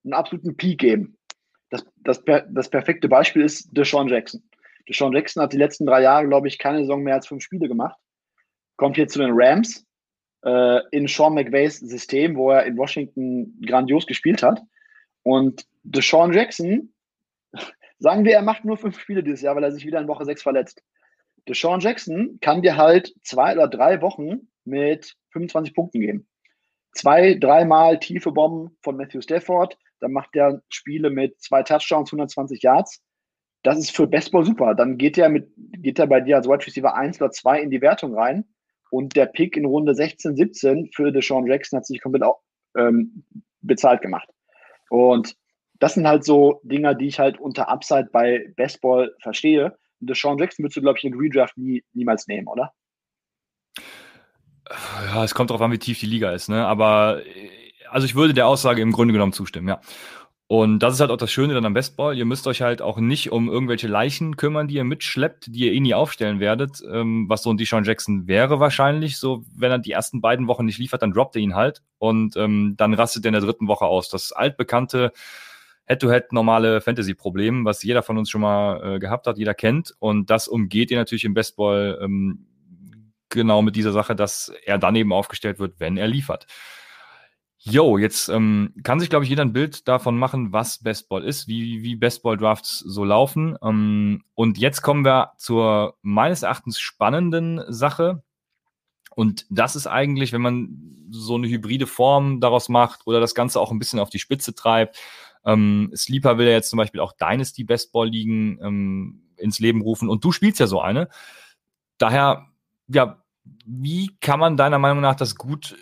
einen 0.03 0.15
absoluten 0.15 0.57
Peak 0.57 0.81
geben. 0.81 1.19
Das, 1.71 1.87
das, 1.97 2.25
das 2.25 2.69
perfekte 2.69 3.09
Beispiel 3.09 3.43
ist 3.43 3.69
Deshaun 3.77 4.09
Jackson. 4.09 4.43
Deshaun 4.89 5.13
Jackson 5.13 5.43
hat 5.43 5.53
die 5.53 5.59
letzten 5.59 5.87
drei 5.87 6.03
Jahre, 6.03 6.27
glaube 6.29 6.49
ich, 6.49 6.59
keine 6.59 6.81
Saison 6.81 7.03
mehr 7.03 7.15
als 7.15 7.27
fünf 7.27 7.43
Spiele 7.43 7.69
gemacht. 7.69 7.99
Kommt 8.77 8.97
hier 8.97 9.09
zu 9.09 9.19
den 9.19 9.33
Rams 9.33 9.85
äh, 10.45 10.81
in 10.91 11.09
Sean 11.09 11.35
McVays 11.35 11.79
System, 11.79 12.37
wo 12.37 12.51
er 12.51 12.65
in 12.67 12.77
Washington 12.77 13.61
grandios 13.67 14.07
gespielt 14.07 14.43
hat. 14.43 14.61
Und 15.23 15.67
Deshaun 15.83 16.33
Jackson, 16.33 16.95
sagen 17.99 18.25
wir, 18.25 18.35
er 18.35 18.43
macht 18.43 18.65
nur 18.65 18.77
fünf 18.77 18.99
Spiele 19.01 19.23
dieses 19.23 19.43
Jahr, 19.43 19.57
weil 19.57 19.65
er 19.65 19.73
sich 19.73 19.87
wieder 19.87 20.01
in 20.01 20.09
Woche 20.09 20.25
sechs 20.25 20.43
verletzt. 20.43 20.83
Deshaun 21.49 21.81
Jackson 21.81 22.39
kann 22.41 22.63
dir 22.63 22.77
halt 22.77 23.15
zwei 23.23 23.55
oder 23.55 23.69
drei 23.69 24.01
Wochen 24.03 24.49
mit 24.65 25.15
25 25.31 25.75
Punkten 25.75 26.01
geben. 26.01 26.29
Zwei, 26.93 27.35
dreimal 27.35 27.99
tiefe 27.99 28.33
Bomben 28.33 28.77
von 28.83 28.97
Matthew 28.97 29.21
Stafford, 29.21 29.77
dann 30.01 30.13
macht 30.13 30.35
er 30.35 30.63
Spiele 30.69 31.11
mit 31.11 31.41
zwei 31.41 31.63
Touchdowns, 31.63 32.11
120 32.11 32.63
Yards. 32.63 33.03
Das 33.67 33.79
ist 33.79 33.91
für 33.91 34.07
Baseball 34.07 34.45
super. 34.45 34.77
Dann 34.77 34.97
geht 34.97 35.19
er 35.19 35.29
mit, 35.29 35.51
geht 35.57 35.99
er 35.99 36.07
bei 36.07 36.21
dir 36.21 36.37
als 36.37 36.47
Wide 36.47 36.65
Receiver 36.65 36.95
1 36.95 37.21
oder 37.21 37.33
2 37.33 37.63
in 37.63 37.71
die 37.71 37.81
Wertung 37.81 38.15
rein. 38.15 38.45
Und 38.91 39.17
der 39.17 39.27
Pick 39.27 39.57
in 39.57 39.65
Runde 39.65 39.93
16, 39.93 40.37
17 40.37 40.91
für 40.95 41.11
Deshaun 41.11 41.49
Jackson 41.49 41.79
hat 41.79 41.85
sich 41.85 42.01
komplett 42.01 42.23
auch, 42.23 42.43
ähm, 42.77 43.25
bezahlt 43.63 44.03
gemacht. 44.03 44.29
Und 44.89 45.35
das 45.81 45.95
sind 45.95 46.07
halt 46.07 46.25
so 46.25 46.61
Dinger, 46.63 46.95
die 46.95 47.09
ich 47.09 47.19
halt 47.19 47.41
unter 47.41 47.69
Upside 47.69 48.11
bei 48.13 48.53
Baseball 48.55 49.13
verstehe. 49.21 49.77
Deshaun 49.99 50.39
Jackson 50.39 50.63
würdest 50.63 50.77
du, 50.77 50.83
glaube 50.83 50.99
ich, 50.99 51.05
in 51.05 51.15
Redraft 51.15 51.59
nie, 51.59 51.83
niemals 51.93 52.29
nehmen, 52.29 52.47
oder? 52.47 52.73
Ja, 55.07 55.25
es 55.25 55.35
kommt 55.35 55.51
darauf 55.51 55.63
an, 55.63 55.73
wie 55.73 55.79
tief 55.79 55.99
die 55.99 56.07
Liga 56.07 56.31
ist, 56.31 56.49
ne? 56.49 56.65
Aber 56.65 57.21
also 57.91 58.07
ich 58.07 58.15
würde 58.15 58.33
der 58.33 58.47
Aussage 58.47 58.81
im 58.81 58.93
Grunde 58.93 59.13
genommen 59.13 59.33
zustimmen, 59.33 59.67
ja. 59.67 59.81
Und 60.49 60.79
das 60.79 60.95
ist 60.95 61.01
halt 61.01 61.11
auch 61.11 61.17
das 61.17 61.33
Schöne 61.33 61.55
dann 61.55 61.65
am 61.65 61.75
Bestball. 61.75 62.17
Ihr 62.17 62.25
müsst 62.25 62.47
euch 62.47 62.63
halt 62.63 62.81
auch 62.81 62.99
nicht 62.99 63.33
um 63.33 63.49
irgendwelche 63.49 63.89
Leichen 63.89 64.37
kümmern, 64.37 64.69
die 64.69 64.77
ihr 64.77 64.85
mitschleppt, 64.85 65.47
die 65.49 65.67
ihr 65.67 65.73
eh 65.73 65.81
nie 65.81 65.95
aufstellen 65.95 66.39
werdet. 66.39 66.81
Ähm, 66.89 67.29
was 67.29 67.43
so 67.43 67.51
ein 67.51 67.57
Deshaun 67.57 67.83
Jackson 67.83 68.29
wäre 68.29 68.61
wahrscheinlich. 68.61 69.19
So, 69.19 69.45
wenn 69.57 69.73
er 69.73 69.81
die 69.81 69.91
ersten 69.91 70.21
beiden 70.21 70.47
Wochen 70.47 70.65
nicht 70.65 70.79
liefert, 70.79 71.03
dann 71.03 71.11
droppt 71.11 71.35
er 71.35 71.43
ihn 71.43 71.57
halt. 71.57 71.83
Und 71.99 72.37
ähm, 72.37 72.75
dann 72.77 72.95
rastet 72.95 73.25
er 73.25 73.31
in 73.31 73.33
der 73.33 73.43
dritten 73.43 73.67
Woche 73.67 73.87
aus. 73.87 74.09
Das 74.09 74.31
altbekannte 74.31 75.13
Head-to-Head 75.87 76.33
normale 76.33 76.81
Fantasy-Problem, 76.81 77.65
was 77.65 77.83
jeder 77.83 78.03
von 78.03 78.17
uns 78.17 78.31
schon 78.31 78.41
mal 78.41 78.97
äh, 78.97 78.99
gehabt 79.01 79.27
hat, 79.27 79.39
jeder 79.39 79.55
kennt. 79.55 79.95
Und 79.99 80.31
das 80.31 80.47
umgeht 80.47 80.93
ihr 80.93 80.99
natürlich 80.99 81.25
im 81.25 81.35
Bestball 81.35 81.99
ähm, 82.01 82.47
genau 83.31 83.63
mit 83.63 83.75
dieser 83.75 83.93
Sache, 83.93 84.15
dass 84.15 84.53
er 84.65 84.79
dann 84.79 84.95
eben 84.95 85.13
aufgestellt 85.13 85.59
wird, 85.59 85.81
wenn 85.81 85.97
er 85.97 86.07
liefert. 86.07 86.47
Jo, 87.59 87.99
jetzt 87.99 88.29
ähm, 88.29 88.75
kann 88.85 89.01
sich, 89.01 89.11
glaube 89.11 89.25
ich, 89.25 89.31
jeder 89.31 89.45
ein 89.45 89.53
Bild 89.53 89.89
davon 89.89 90.19
machen, 90.19 90.53
was 90.53 90.83
Bestball 90.83 91.25
ist, 91.25 91.49
wie, 91.49 91.83
wie 91.83 91.97
Bestball-Drafts 91.97 92.81
so 92.81 93.05
laufen. 93.05 93.57
Ähm, 93.63 94.23
und 94.35 94.59
jetzt 94.59 94.83
kommen 94.83 95.05
wir 95.05 95.33
zur 95.39 95.97
meines 96.03 96.43
Erachtens 96.43 96.79
spannenden 96.79 97.61
Sache. 97.69 98.23
Und 99.17 99.47
das 99.49 99.75
ist 99.75 99.87
eigentlich, 99.87 100.33
wenn 100.33 100.43
man 100.43 101.09
so 101.11 101.37
eine 101.37 101.49
hybride 101.49 101.87
Form 101.87 102.41
daraus 102.41 102.69
macht 102.69 103.07
oder 103.07 103.21
das 103.21 103.35
Ganze 103.35 103.61
auch 103.61 103.71
ein 103.71 103.79
bisschen 103.79 103.99
auf 103.99 104.11
die 104.11 104.19
Spitze 104.19 104.55
treibt, 104.55 104.97
ähm, 105.45 105.91
Sleeper 105.95 106.39
will 106.39 106.47
ja 106.47 106.53
jetzt 106.53 106.71
zum 106.71 106.77
Beispiel 106.77 107.01
auch 107.01 107.13
Dynasty 107.13 107.65
Bestball 107.65 108.09
liegen 108.09 108.59
ähm, 108.63 109.23
ins 109.37 109.59
Leben 109.59 109.81
rufen 109.81 110.09
und 110.09 110.25
du 110.25 110.33
spielst 110.33 110.61
ja 110.61 110.67
so 110.67 110.81
eine. 110.81 111.09
Daher, 111.99 112.47
ja, 112.89 113.23
wie 113.65 114.11
kann 114.21 114.41
man 114.41 114.57
deiner 114.57 114.79
Meinung 114.79 115.01
nach 115.01 115.15
das 115.15 115.37
gut 115.37 115.77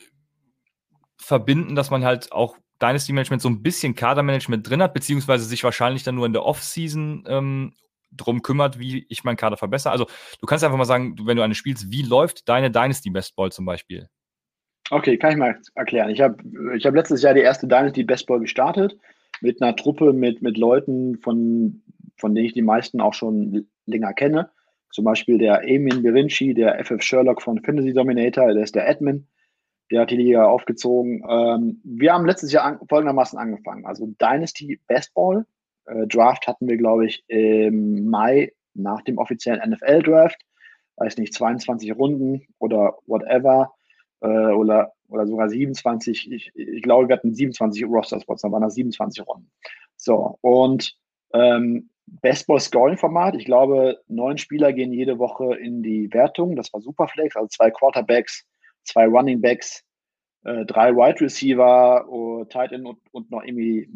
verbinden, 1.18 1.74
dass 1.74 1.90
man 1.90 2.04
halt 2.04 2.32
auch 2.32 2.56
Dynasty 2.82 3.12
Management 3.12 3.42
so 3.42 3.48
ein 3.48 3.62
bisschen 3.62 3.94
Kadermanagement 3.94 4.68
drin 4.68 4.82
hat, 4.82 4.94
beziehungsweise 4.94 5.44
sich 5.44 5.64
wahrscheinlich 5.64 6.02
dann 6.02 6.16
nur 6.16 6.26
in 6.26 6.32
der 6.32 6.44
Off-Season 6.44 7.24
ähm, 7.28 7.72
drum 8.12 8.42
kümmert, 8.42 8.78
wie 8.78 9.06
ich 9.08 9.24
meinen 9.24 9.36
Kader 9.36 9.56
verbessere. 9.56 9.92
Also 9.92 10.06
du 10.40 10.46
kannst 10.46 10.64
einfach 10.64 10.78
mal 10.78 10.84
sagen, 10.84 11.16
wenn 11.24 11.36
du 11.36 11.42
eine 11.42 11.54
spielst, 11.54 11.90
wie 11.90 12.02
läuft 12.02 12.48
deine 12.48 12.70
Dynasty 12.70 13.10
Bestball 13.10 13.50
zum 13.52 13.64
Beispiel? 13.64 14.08
Okay, 14.90 15.16
kann 15.16 15.32
ich 15.32 15.38
mal 15.38 15.58
erklären. 15.74 16.10
Ich 16.10 16.20
habe 16.20 16.36
ich 16.76 16.84
hab 16.84 16.94
letztes 16.94 17.22
Jahr 17.22 17.34
die 17.34 17.40
erste 17.40 17.66
Dynasty 17.66 18.04
Bestball 18.04 18.40
gestartet 18.40 18.96
mit 19.40 19.62
einer 19.62 19.74
Truppe, 19.74 20.12
mit, 20.12 20.42
mit 20.42 20.58
Leuten, 20.58 21.18
von, 21.18 21.82
von 22.16 22.34
denen 22.34 22.46
ich 22.46 22.52
die 22.52 22.62
meisten 22.62 23.00
auch 23.00 23.14
schon 23.14 23.66
länger 23.86 24.12
kenne. 24.12 24.50
Zum 24.90 25.04
Beispiel 25.04 25.38
der 25.38 25.66
Emin 25.66 26.02
Birinci, 26.02 26.54
der 26.54 26.84
FF 26.84 27.02
Sherlock 27.02 27.42
von 27.42 27.60
Fantasy 27.62 27.92
Dominator, 27.92 28.52
der 28.52 28.62
ist 28.62 28.74
der 28.74 28.88
Admin, 28.88 29.26
der 29.90 30.02
hat 30.02 30.10
die 30.10 30.16
Liga 30.16 30.46
aufgezogen. 30.46 31.24
Ähm, 31.28 31.80
wir 31.84 32.12
haben 32.12 32.26
letztes 32.26 32.52
Jahr 32.52 32.64
an, 32.64 32.78
folgendermaßen 32.88 33.38
angefangen. 33.38 33.86
Also 33.86 34.06
Dynasty 34.20 34.80
Bestball 34.86 35.46
äh, 35.86 36.06
Draft 36.06 36.46
hatten 36.46 36.68
wir, 36.68 36.76
glaube 36.76 37.06
ich, 37.06 37.24
im 37.28 38.06
Mai 38.06 38.52
nach 38.74 39.02
dem 39.02 39.18
offiziellen 39.18 39.70
NFL 39.70 40.02
Draft. 40.02 40.40
Weiß 40.96 41.16
nicht, 41.18 41.34
22 41.34 41.96
Runden 41.96 42.46
oder 42.58 42.96
whatever. 43.06 43.72
äh, 44.20 44.26
oder, 44.52 44.92
oder 45.08 45.26
sogar 45.26 45.48
27, 45.48 46.32
ich, 46.32 46.52
ich 46.54 46.82
glaube, 46.82 47.08
wir 47.08 47.16
hatten 47.16 47.34
27 47.34 47.84
Roster-Spots, 47.84 48.42
dann 48.42 48.52
waren 48.52 48.62
das 48.62 48.74
27 48.74 49.26
Runden. 49.26 49.50
So, 49.96 50.38
und 50.40 50.96
ähm, 51.32 51.90
Best-Ball-Scoring-Format, 52.06 53.36
ich 53.36 53.44
glaube, 53.44 54.00
neun 54.08 54.38
Spieler 54.38 54.72
gehen 54.72 54.92
jede 54.92 55.18
Woche 55.18 55.54
in 55.56 55.82
die 55.82 56.12
Wertung, 56.12 56.56
das 56.56 56.72
war 56.72 56.80
Superflex, 56.80 57.36
also 57.36 57.48
zwei 57.48 57.70
Quarterbacks, 57.70 58.46
zwei 58.84 59.06
Running 59.06 59.40
Backs, 59.40 59.84
äh, 60.44 60.64
drei 60.64 60.94
Wide 60.94 61.20
Receiver, 61.20 62.06
uh, 62.08 62.44
Tight 62.44 62.72
End 62.72 62.86
und, 62.86 62.98
und 63.12 63.30
noch 63.30 63.42
irgendwie 63.42 63.88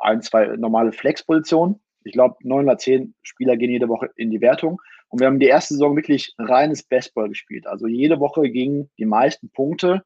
ein, 0.00 0.22
zwei 0.22 0.46
normale 0.56 0.92
Flex-Positionen. 0.92 1.80
Ich 2.04 2.12
glaube, 2.12 2.36
neun 2.42 2.64
oder 2.64 2.78
zehn 2.78 3.14
Spieler 3.22 3.56
gehen 3.56 3.70
jede 3.70 3.88
Woche 3.88 4.10
in 4.16 4.30
die 4.30 4.40
Wertung. 4.40 4.80
Und 5.08 5.20
wir 5.20 5.26
haben 5.26 5.40
die 5.40 5.46
erste 5.46 5.74
Saison 5.74 5.96
wirklich 5.96 6.34
reines 6.38 6.82
Bestball 6.82 7.28
gespielt. 7.28 7.66
Also 7.66 7.86
jede 7.86 8.20
Woche 8.20 8.50
gingen 8.50 8.90
die 8.98 9.06
meisten 9.06 9.50
Punkte 9.50 10.02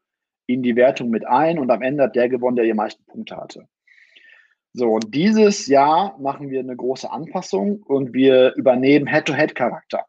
in 0.47 0.63
die 0.63 0.77
Wertung 0.77 1.11
mit 1.11 1.27
ein 1.27 1.59
und 1.59 1.71
am 1.71 1.83
Ende 1.83 2.05
hat 2.05 2.17
der 2.17 2.29
gewonnen, 2.29 2.57
der 2.57 2.65
die 2.65 2.75
meisten 2.75 3.05
Punkte 3.05 3.37
hatte. 3.37 3.69
So, 4.73 4.91
und 4.93 5.15
dieses 5.15 5.67
Jahr 5.67 6.19
machen 6.19 6.51
wir 6.51 6.61
eine 6.61 6.77
große 6.77 7.11
Anpassung 7.11 7.83
und 7.83 8.15
wir 8.15 8.55
übernehmen 8.55 9.07
Head-to-Head-Charakter. 9.07 10.07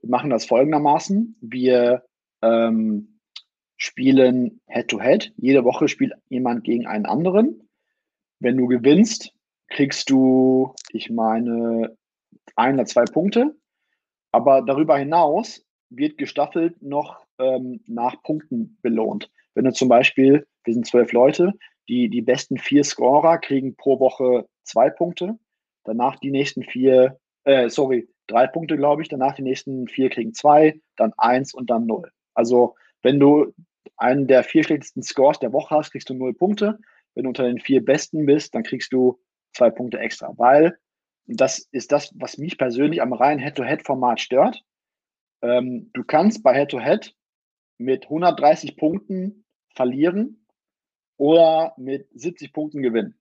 Wir 0.00 0.10
machen 0.10 0.30
das 0.30 0.44
folgendermaßen. 0.44 1.36
Wir 1.40 2.04
ähm, 2.44 3.18
spielen 3.76 4.60
Head-to-Head. 4.66 5.24
-Head. 5.24 5.32
Jede 5.36 5.64
Woche 5.64 5.88
spielt 5.88 6.12
jemand 6.28 6.64
gegen 6.64 6.86
einen 6.86 7.06
anderen. 7.06 7.68
Wenn 8.38 8.56
du 8.56 8.66
gewinnst, 8.66 9.32
kriegst 9.68 10.10
du, 10.10 10.74
ich 10.90 11.10
meine, 11.10 11.96
ein 12.56 12.74
oder 12.74 12.86
zwei 12.86 13.04
Punkte. 13.04 13.54
Aber 14.32 14.62
darüber 14.62 14.98
hinaus 14.98 15.64
wird 15.90 16.18
gestaffelt 16.18 16.80
noch 16.82 17.24
ähm, 17.38 17.80
nach 17.86 18.22
Punkten 18.22 18.78
belohnt. 18.82 19.30
Wenn 19.54 19.64
du 19.64 19.72
zum 19.72 19.88
Beispiel, 19.88 20.46
wir 20.64 20.74
sind 20.74 20.86
zwölf 20.86 21.12
Leute, 21.12 21.52
die, 21.88 22.08
die 22.08 22.22
besten 22.22 22.58
vier 22.58 22.84
Scorer 22.84 23.38
kriegen 23.38 23.76
pro 23.76 24.00
Woche 24.00 24.48
zwei 24.64 24.90
Punkte, 24.90 25.38
danach 25.84 26.18
die 26.18 26.30
nächsten 26.30 26.64
vier, 26.64 27.18
äh, 27.44 27.68
sorry, 27.68 28.08
drei 28.26 28.46
Punkte, 28.46 28.76
glaube 28.76 29.02
ich, 29.02 29.08
danach 29.08 29.34
die 29.34 29.42
nächsten 29.42 29.86
vier 29.86 30.10
kriegen 30.10 30.34
zwei, 30.34 30.80
dann 30.96 31.12
eins 31.16 31.54
und 31.54 31.70
dann 31.70 31.86
null. 31.86 32.10
Also 32.34 32.74
wenn 33.02 33.20
du 33.20 33.54
einen 33.96 34.26
der 34.26 34.44
vier 34.44 34.64
schlechtesten 34.64 35.02
Scores 35.02 35.38
der 35.38 35.52
Woche 35.52 35.76
hast, 35.76 35.92
kriegst 35.92 36.10
du 36.10 36.14
null 36.14 36.34
Punkte. 36.34 36.78
Wenn 37.14 37.24
du 37.24 37.28
unter 37.28 37.44
den 37.44 37.60
vier 37.60 37.84
besten 37.84 38.26
bist, 38.26 38.54
dann 38.54 38.64
kriegst 38.64 38.92
du 38.92 39.20
zwei 39.52 39.70
Punkte 39.70 39.98
extra, 39.98 40.32
weil 40.36 40.76
das 41.26 41.60
ist 41.70 41.92
das, 41.92 42.12
was 42.16 42.38
mich 42.38 42.58
persönlich 42.58 43.00
am 43.00 43.12
reinen 43.12 43.40
Head-to-Head-Format 43.40 44.20
stört. 44.20 44.62
Ähm, 45.42 45.90
du 45.94 46.04
kannst 46.04 46.42
bei 46.42 46.54
Head-to-Head 46.54 47.04
-Head 47.04 47.14
mit 47.78 48.04
130 48.04 48.76
Punkten 48.76 49.44
verlieren 49.74 50.46
oder 51.16 51.74
mit 51.76 52.08
70 52.14 52.52
Punkten 52.52 52.82
gewinnen. 52.82 53.18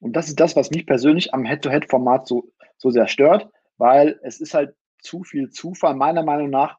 Und 0.00 0.14
das 0.14 0.28
ist 0.28 0.40
das, 0.40 0.56
was 0.56 0.70
mich 0.70 0.86
persönlich 0.86 1.34
am 1.34 1.44
Head-to-Head-Format 1.44 2.26
so, 2.26 2.52
so 2.76 2.90
sehr 2.90 3.06
stört, 3.06 3.48
weil 3.76 4.18
es 4.22 4.40
ist 4.40 4.54
halt 4.54 4.74
zu 5.00 5.22
viel 5.22 5.50
Zufall, 5.50 5.94
meiner 5.94 6.22
Meinung 6.22 6.50
nach, 6.50 6.78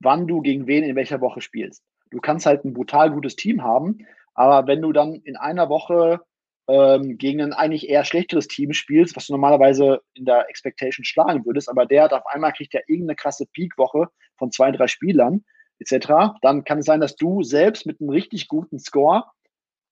wann 0.00 0.26
du 0.26 0.40
gegen 0.40 0.66
wen 0.66 0.84
in 0.84 0.96
welcher 0.96 1.20
Woche 1.20 1.40
spielst. 1.40 1.82
Du 2.10 2.20
kannst 2.20 2.46
halt 2.46 2.64
ein 2.64 2.74
brutal 2.74 3.10
gutes 3.10 3.36
Team 3.36 3.62
haben, 3.62 4.06
aber 4.34 4.66
wenn 4.66 4.82
du 4.82 4.92
dann 4.92 5.14
in 5.24 5.36
einer 5.36 5.68
Woche 5.68 6.20
ähm, 6.68 7.18
gegen 7.18 7.40
ein 7.40 7.52
eigentlich 7.52 7.88
eher 7.88 8.04
schlechteres 8.04 8.48
Team 8.48 8.72
spielst, 8.72 9.16
was 9.16 9.26
du 9.26 9.32
normalerweise 9.32 10.00
in 10.14 10.24
der 10.24 10.48
Expectation 10.48 11.04
schlagen 11.04 11.44
würdest, 11.44 11.68
aber 11.68 11.86
der 11.86 12.04
hat 12.04 12.12
auf 12.12 12.26
einmal 12.26 12.52
kriegt 12.52 12.74
ja 12.74 12.80
irgendeine 12.86 13.16
krasse 13.16 13.46
Peak-Woche 13.52 14.08
von 14.36 14.50
zwei, 14.50 14.70
drei 14.70 14.86
Spielern 14.86 15.44
etc., 15.78 16.36
dann 16.42 16.64
kann 16.64 16.78
es 16.78 16.86
sein, 16.86 17.00
dass 17.00 17.16
du 17.16 17.42
selbst 17.42 17.86
mit 17.86 18.00
einem 18.00 18.10
richtig 18.10 18.48
guten 18.48 18.78
Score 18.78 19.24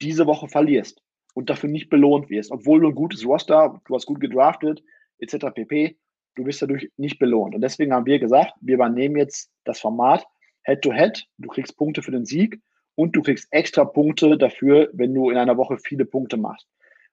diese 0.01 0.27
Woche 0.27 0.49
verlierst 0.49 1.03
und 1.35 1.51
dafür 1.51 1.69
nicht 1.69 1.91
belohnt 1.91 2.31
wirst, 2.31 2.51
obwohl 2.53 2.81
du 2.81 2.89
ein 2.89 2.95
gutes 2.95 3.25
Roster, 3.27 3.81
du 3.87 3.95
hast 3.95 4.07
gut 4.07 4.21
gedraftet 4.21 4.83
etc. 5.19 5.47
pp. 5.55 5.99
Du 6.41 6.47
wirst 6.47 6.63
dadurch 6.63 6.91
nicht 6.97 7.19
belohnt. 7.19 7.55
Und 7.55 7.61
deswegen 7.61 7.93
haben 7.93 8.07
wir 8.07 8.19
gesagt, 8.19 8.55
wir 8.63 8.77
übernehmen 8.77 9.17
jetzt 9.17 9.51
das 9.65 9.79
Format 9.79 10.25
Head-to-Head. 10.63 11.19
-head. 11.19 11.25
Du 11.37 11.49
kriegst 11.49 11.77
Punkte 11.77 12.01
für 12.01 12.13
den 12.13 12.25
Sieg 12.25 12.59
und 12.95 13.15
du 13.15 13.21
kriegst 13.21 13.47
extra 13.51 13.85
Punkte 13.85 14.39
dafür, 14.39 14.89
wenn 14.95 15.15
du 15.15 15.29
in 15.29 15.37
einer 15.37 15.59
Woche 15.59 15.77
viele 15.77 16.07
Punkte 16.07 16.39
machst. 16.39 16.67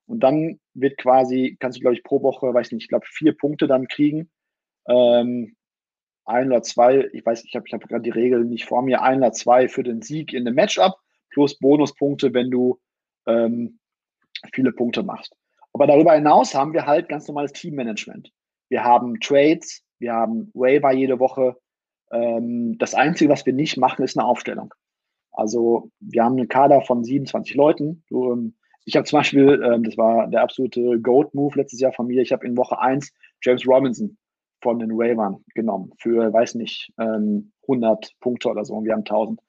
Und 0.05 0.21
dann 0.21 0.61
wird 0.73 0.97
quasi, 0.97 1.57
kannst 1.59 1.77
du, 1.77 1.81
glaube 1.81 1.95
ich, 1.95 2.03
pro 2.03 2.21
Woche, 2.23 2.53
weiß 2.53 2.71
nicht, 2.71 2.83
ich 2.83 2.87
glaube, 2.87 3.05
vier 3.05 3.35
Punkte 3.35 3.67
dann 3.67 3.89
kriegen. 3.89 4.31
Ähm, 4.87 5.57
ein 6.23 6.47
oder 6.47 6.63
zwei, 6.63 7.09
ich 7.11 7.25
weiß, 7.25 7.43
ich 7.43 7.53
habe 7.53 7.67
ich 7.67 7.73
hab 7.73 7.85
gerade 7.85 8.03
die 8.03 8.09
Regel 8.11 8.45
nicht 8.45 8.63
vor 8.63 8.81
mir, 8.81 9.01
ein 9.01 9.17
oder 9.17 9.33
zwei 9.33 9.67
für 9.67 9.83
den 9.83 10.01
Sieg 10.01 10.31
in 10.31 10.45
dem 10.45 10.55
Matchup 10.55 10.95
plus 11.31 11.59
Bonuspunkte, 11.59 12.33
wenn 12.33 12.49
du 12.49 12.79
ähm, 13.25 13.77
viele 14.53 14.71
Punkte 14.71 15.03
machst. 15.03 15.35
Aber 15.73 15.85
darüber 15.85 16.13
hinaus 16.13 16.55
haben 16.55 16.71
wir 16.71 16.85
halt 16.85 17.09
ganz 17.09 17.27
normales 17.27 17.51
Teammanagement. 17.51 18.31
Wir 18.69 18.84
haben 18.84 19.19
Trades, 19.19 19.84
wir 19.99 20.13
haben 20.13 20.51
Waiver 20.53 20.91
jede 20.91 21.19
Woche. 21.19 21.58
Ähm, 22.12 22.77
das 22.77 22.93
Einzige, 22.93 23.30
was 23.30 23.45
wir 23.45 23.53
nicht 23.53 23.77
machen, 23.77 24.03
ist 24.03 24.17
eine 24.17 24.27
Aufstellung. 24.27 24.73
Also 25.32 25.91
wir 25.99 26.23
haben 26.23 26.38
einen 26.38 26.47
Kader 26.47 26.82
von 26.82 27.03
27 27.03 27.56
Leuten. 27.56 28.03
Ähm, 28.12 28.56
ich 28.86 28.95
habe 28.95 29.06
zum 29.06 29.19
Beispiel, 29.19 29.62
ähm, 29.63 29.84
das 29.84 29.97
war 29.97 30.27
der 30.27 30.41
absolute 30.41 30.99
Goat-Move 30.99 31.58
letztes 31.58 31.80
Jahr 31.80 31.93
von 31.93 32.08
mir, 32.08 32.21
ich 32.21 32.32
habe 32.32 32.45
in 32.45 32.58
Woche 32.58 32.80
1 32.80 33.12
James 33.41 33.67
Robinson 33.67 34.17
von 34.62 34.80
den 34.80 34.91
Ravern 34.91 35.43
genommen 35.53 35.91
für, 35.99 36.34
weiß 36.34 36.56
nicht, 36.56 36.91
100 36.97 37.19
ähm, 37.19 37.51
Punkte 38.19 38.49
oder 38.49 38.65
so 38.65 38.73
und 38.75 38.86
wir 38.86 38.93
haben 38.93 39.06
1000. 39.06 39.39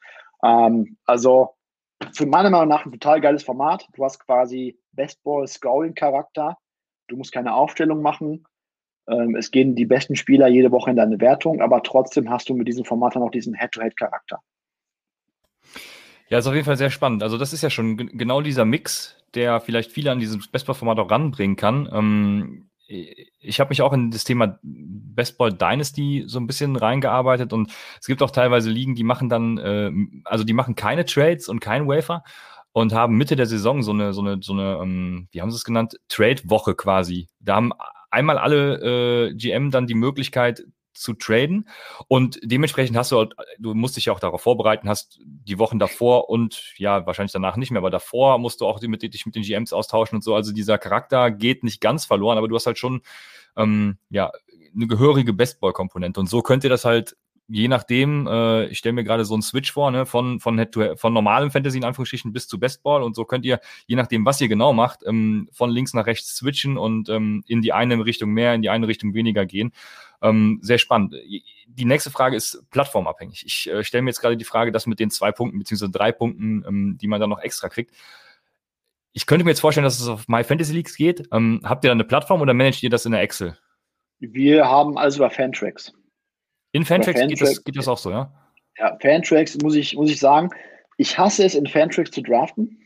also 1.07 1.55
für 2.13 2.27
meiner 2.27 2.51
Meinung 2.51 2.69
nach 2.69 2.85
ein 2.85 2.93
total 2.93 3.21
geiles 3.21 3.43
Format. 3.43 3.89
Du 3.95 4.05
hast 4.05 4.19
quasi 4.21 4.79
Bestball-Scoring-Charakter. 4.93 6.59
Du 7.09 7.17
musst 7.17 7.33
keine 7.33 7.55
Aufstellung 7.55 8.03
machen. 8.03 8.45
Es 9.37 9.51
gehen 9.51 9.75
die 9.75 9.87
besten 9.87 10.17
Spieler 10.17 10.49
jede 10.49 10.71
Woche 10.71 10.91
in 10.91 10.97
deine 10.97 11.21
Wertung, 11.21 11.61
aber 11.61 11.83
trotzdem 11.83 12.31
hast 12.31 12.49
du 12.49 12.55
mit 12.55 12.69
diesem 12.69 12.85
Format 12.85 13.17
dann 13.17 13.23
auch 13.23 13.31
diesen 13.31 13.55
Head-to-Head-Charakter. 13.55 14.41
Ja, 16.29 16.39
ist 16.39 16.47
auf 16.47 16.55
jeden 16.55 16.67
Fall 16.67 16.77
sehr 16.77 16.91
spannend. 16.91 17.23
Also 17.23 17.39
das 17.39 17.53
ist 17.53 17.63
ja 17.63 17.71
schon 17.71 17.97
genau 17.97 18.43
dieser 18.43 18.65
Mix, 18.65 19.17
der 19.35 19.61
vielleicht 19.61 19.93
viele 19.93 20.13
an 20.13 20.19
dieses 20.19 20.49
Bestball-Format 20.49 20.99
auch 20.99 21.11
ranbringen 21.11 21.57
kann. 21.57 21.89
Ähm, 21.91 22.69
ich 22.87 23.61
habe 23.61 23.69
mich 23.69 23.83
auch 23.83 23.93
in 23.93 24.11
das 24.11 24.25
Thema 24.25 24.59
Bestball 24.63 25.53
Dynasty 25.53 26.25
so 26.27 26.39
ein 26.39 26.47
bisschen 26.47 26.77
reingearbeitet 26.77 27.53
und 27.53 27.71
es 28.01 28.07
gibt 28.07 28.23
auch 28.23 28.31
teilweise 28.31 28.71
Ligen, 28.71 28.95
die 28.95 29.05
machen 29.05 29.29
dann, 29.29 29.59
äh, 29.59 29.91
also 30.25 30.45
die 30.45 30.55
machen 30.55 30.75
keine 30.75 31.05
Trades 31.05 31.49
und 31.49 31.61
keinen 31.61 31.87
Wafer 31.87 32.25
und 32.73 32.95
haben 32.95 33.17
Mitte 33.17 33.37
der 33.37 33.47
Saison 33.47 33.83
so 33.83 33.93
eine, 33.93 34.13
so 34.13 34.23
eine, 34.23 34.39
so 34.41 34.53
eine, 34.53 34.79
ähm, 34.83 35.29
wie 35.33 35.41
haben 35.43 35.51
sie 35.51 35.57
es 35.57 35.65
genannt, 35.65 35.99
Trade-Woche 36.09 36.75
quasi. 36.75 37.29
Da 37.41 37.57
haben 37.57 37.73
einmal 38.11 38.39
alle 38.39 39.29
äh, 39.31 39.35
GM 39.35 39.71
dann 39.71 39.87
die 39.87 39.95
Möglichkeit, 39.95 40.65
zu 40.99 41.15
traden. 41.15 41.69
Und 42.09 42.39
dementsprechend 42.43 42.97
hast 42.97 43.13
du, 43.13 43.27
du 43.59 43.75
musst 43.75 43.97
dich 43.97 44.07
ja 44.07 44.13
auch 44.13 44.21
darauf 44.21 44.43
vorbereiten, 44.43 44.89
hast 44.89 45.21
die 45.25 45.59
Wochen 45.59 45.79
davor 45.79 46.29
und 46.29 46.75
ja, 46.77 47.07
wahrscheinlich 47.07 47.33
danach 47.33 47.57
nicht 47.57 47.71
mehr, 47.71 47.81
aber 47.81 47.91
davor 47.91 48.39
musst 48.39 48.61
du 48.61 48.67
auch 48.67 48.81
mit, 48.83 49.03
dich 49.03 49.25
mit 49.25 49.35
den 49.35 49.43
GMs 49.43 49.73
austauschen 49.73 50.17
und 50.17 50.23
so. 50.23 50.35
Also 50.35 50.53
dieser 50.53 50.79
Charakter 50.79 51.31
geht 51.31 51.65
nicht 51.65 51.81
ganz 51.81 52.05
verloren, 52.05 52.39
aber 52.39 52.49
du 52.49 52.57
hast 52.57 52.67
halt 52.67 52.79
schon 52.79 53.03
ähm, 53.57 53.99
ja, 54.11 54.31
eine 54.75 54.87
gehörige 54.87 55.33
Bestball-Komponente. 55.33 56.21
Und 56.21 56.29
so 56.29 56.43
könnt 56.43 56.65
ihr 56.65 56.71
das 56.71 56.85
halt 56.85 57.17
je 57.49 57.69
nachdem, 57.69 58.27
äh, 58.27 58.67
ich 58.67 58.79
stelle 58.79 58.93
mir 58.93 59.05
gerade 59.05 59.25
so 59.25 59.35
einen 59.35 59.43
Switch 59.43 59.73
vor, 59.73 59.91
ne, 59.91 60.07
von, 60.07 60.39
von, 60.39 60.67
von 60.97 61.13
normalem 61.13 61.51
Fantasy 61.51 61.79
in 61.79 61.85
Anführungsstrichen 61.85 62.33
bis 62.33 62.47
zu 62.47 62.61
Bestball 62.61 63.03
und 63.03 63.17
so 63.17 63.25
könnt 63.25 63.45
ihr, 63.45 63.61
je 63.87 63.97
nachdem, 63.97 64.25
was 64.25 64.41
ihr 64.41 64.49
genau 64.49 64.73
macht, 64.73 65.01
ähm, 65.07 65.49
von 65.53 65.71
links 65.71 65.95
nach 65.95 66.07
rechts 66.07 66.37
switchen 66.37 66.77
und 66.77 67.09
ähm, 67.09 67.43
in 67.47 67.63
die 67.63 67.73
eine 67.73 68.05
Richtung 68.05 68.31
mehr, 68.31 68.55
in 68.55 68.63
die 68.63 68.71
eine 68.71 68.87
Richtung 68.87 69.15
weniger 69.15 69.47
gehen. 69.47 69.73
Ähm, 70.21 70.59
sehr 70.63 70.79
spannend. 70.79 71.15
Die 71.67 71.85
nächste 71.85 72.11
Frage 72.11 72.37
ist 72.37 72.65
plattformabhängig. 72.71 73.45
Ich 73.47 73.71
äh, 73.71 73.85
stelle 73.85 74.03
mir 74.03 74.11
jetzt 74.11 74.21
gerade 74.21 74.37
die 74.37 74.45
Frage, 74.45 74.73
das 74.73 74.87
mit 74.87 74.99
den 74.99 75.11
zwei 75.11 75.33
Punkten 75.33 75.59
beziehungsweise 75.59 75.93
drei 75.93 76.13
Punkten, 76.13 76.65
ähm, 76.67 76.99
die 77.01 77.07
man 77.07 77.21
dann 77.21 77.31
noch 77.31 77.41
extra 77.41 77.69
kriegt. 77.69 77.95
Ich 79.13 79.27
könnte 79.27 79.45
mir 79.45 79.51
jetzt 79.51 79.61
vorstellen, 79.61 79.85
dass 79.85 80.01
es 80.01 80.09
auf 80.09 80.29
My 80.29 80.45
Fantasy 80.45 80.75
Leagues 80.75 80.97
geht. 80.97 81.29
Ähm, 81.33 81.61
habt 81.65 81.85
ihr 81.85 81.89
da 81.89 81.93
eine 81.93 82.05
Plattform 82.05 82.43
oder 82.43 82.53
managt 82.53 82.83
ihr 82.83 82.91
das 82.91 83.07
in 83.07 83.13
der 83.13 83.23
Excel? 83.23 83.57
Wir 84.21 84.67
haben 84.67 84.99
alles 84.99 85.17
über 85.17 85.31
Fantracks. 85.31 85.93
In 86.73 86.85
Fantracks 86.85 87.21
geht 87.21 87.41
das, 87.41 87.65
geht 87.65 87.77
das 87.77 87.89
auch 87.89 87.99
so, 87.99 88.11
ja? 88.11 88.33
Ja, 88.79 88.97
Fantracks 89.01 89.57
muss 89.63 89.75
ich, 89.75 89.95
muss 89.95 90.11
ich 90.11 90.21
sagen, 90.21 90.51
ich 90.99 91.19
hasse 91.19 91.45
es, 91.45 91.55
in 91.55 91.67
Fantracks 91.67 92.11
zu 92.11 92.23
draften, 92.23 92.81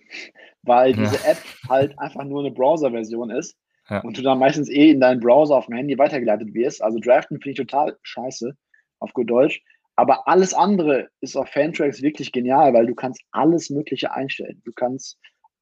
weil 0.63 0.93
diese 0.93 1.17
ja. 1.17 1.33
App 1.33 1.39
halt 1.69 1.99
einfach 1.99 2.25
nur 2.25 2.41
eine 2.41 2.51
Browser-Version 2.51 3.31
ist 3.31 3.57
ja. 3.91 4.01
und 4.01 4.17
du 4.17 4.23
dann 4.23 4.39
meistens 4.39 4.71
eh 4.71 4.91
in 4.91 5.01
deinen 5.01 5.21
Browser 5.21 5.57
auf 5.57 5.67
dem 5.67 5.77
Handy 5.77 5.99
weitergeleitet 5.99 6.55
wirst. 6.55 6.83
Also 6.83 6.99
draften 6.99 7.41
finde 7.41 7.51
ich 7.51 7.57
total 7.57 7.97
scheiße, 8.03 8.57
auf 9.01 9.13
gut 9.13 9.31
Deutsch. 9.31 9.63
Aber 9.97 10.27
alles 10.27 10.55
andere 10.55 11.09
ist 11.21 11.37
auf 11.37 11.49
Fantracks 11.49 12.01
wirklich 12.01 12.33
genial, 12.33 12.73
weil 12.73 12.87
du 12.87 12.95
kannst 12.95 13.23
alles 13.31 13.69
Mögliche 13.69 14.13
einstellen. 14.13 14.63
Du 14.65 14.73
kannst 14.73 15.19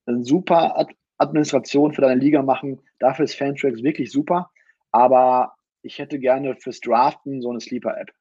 eine 0.06 0.24
super 0.24 0.78
Ad 0.78 0.94
Administration 1.18 1.92
für 1.92 2.00
deine 2.00 2.20
Liga 2.20 2.42
machen. 2.42 2.80
Dafür 2.98 3.26
ist 3.26 3.34
Fantracks 3.34 3.82
wirklich 3.82 4.10
super. 4.10 4.50
Aber 4.90 5.52
ich 5.82 5.98
hätte 5.98 6.18
gerne 6.18 6.56
fürs 6.56 6.80
Draften 6.80 7.40
so 7.42 7.50
eine 7.50 7.60
Sleeper-App. 7.60 8.12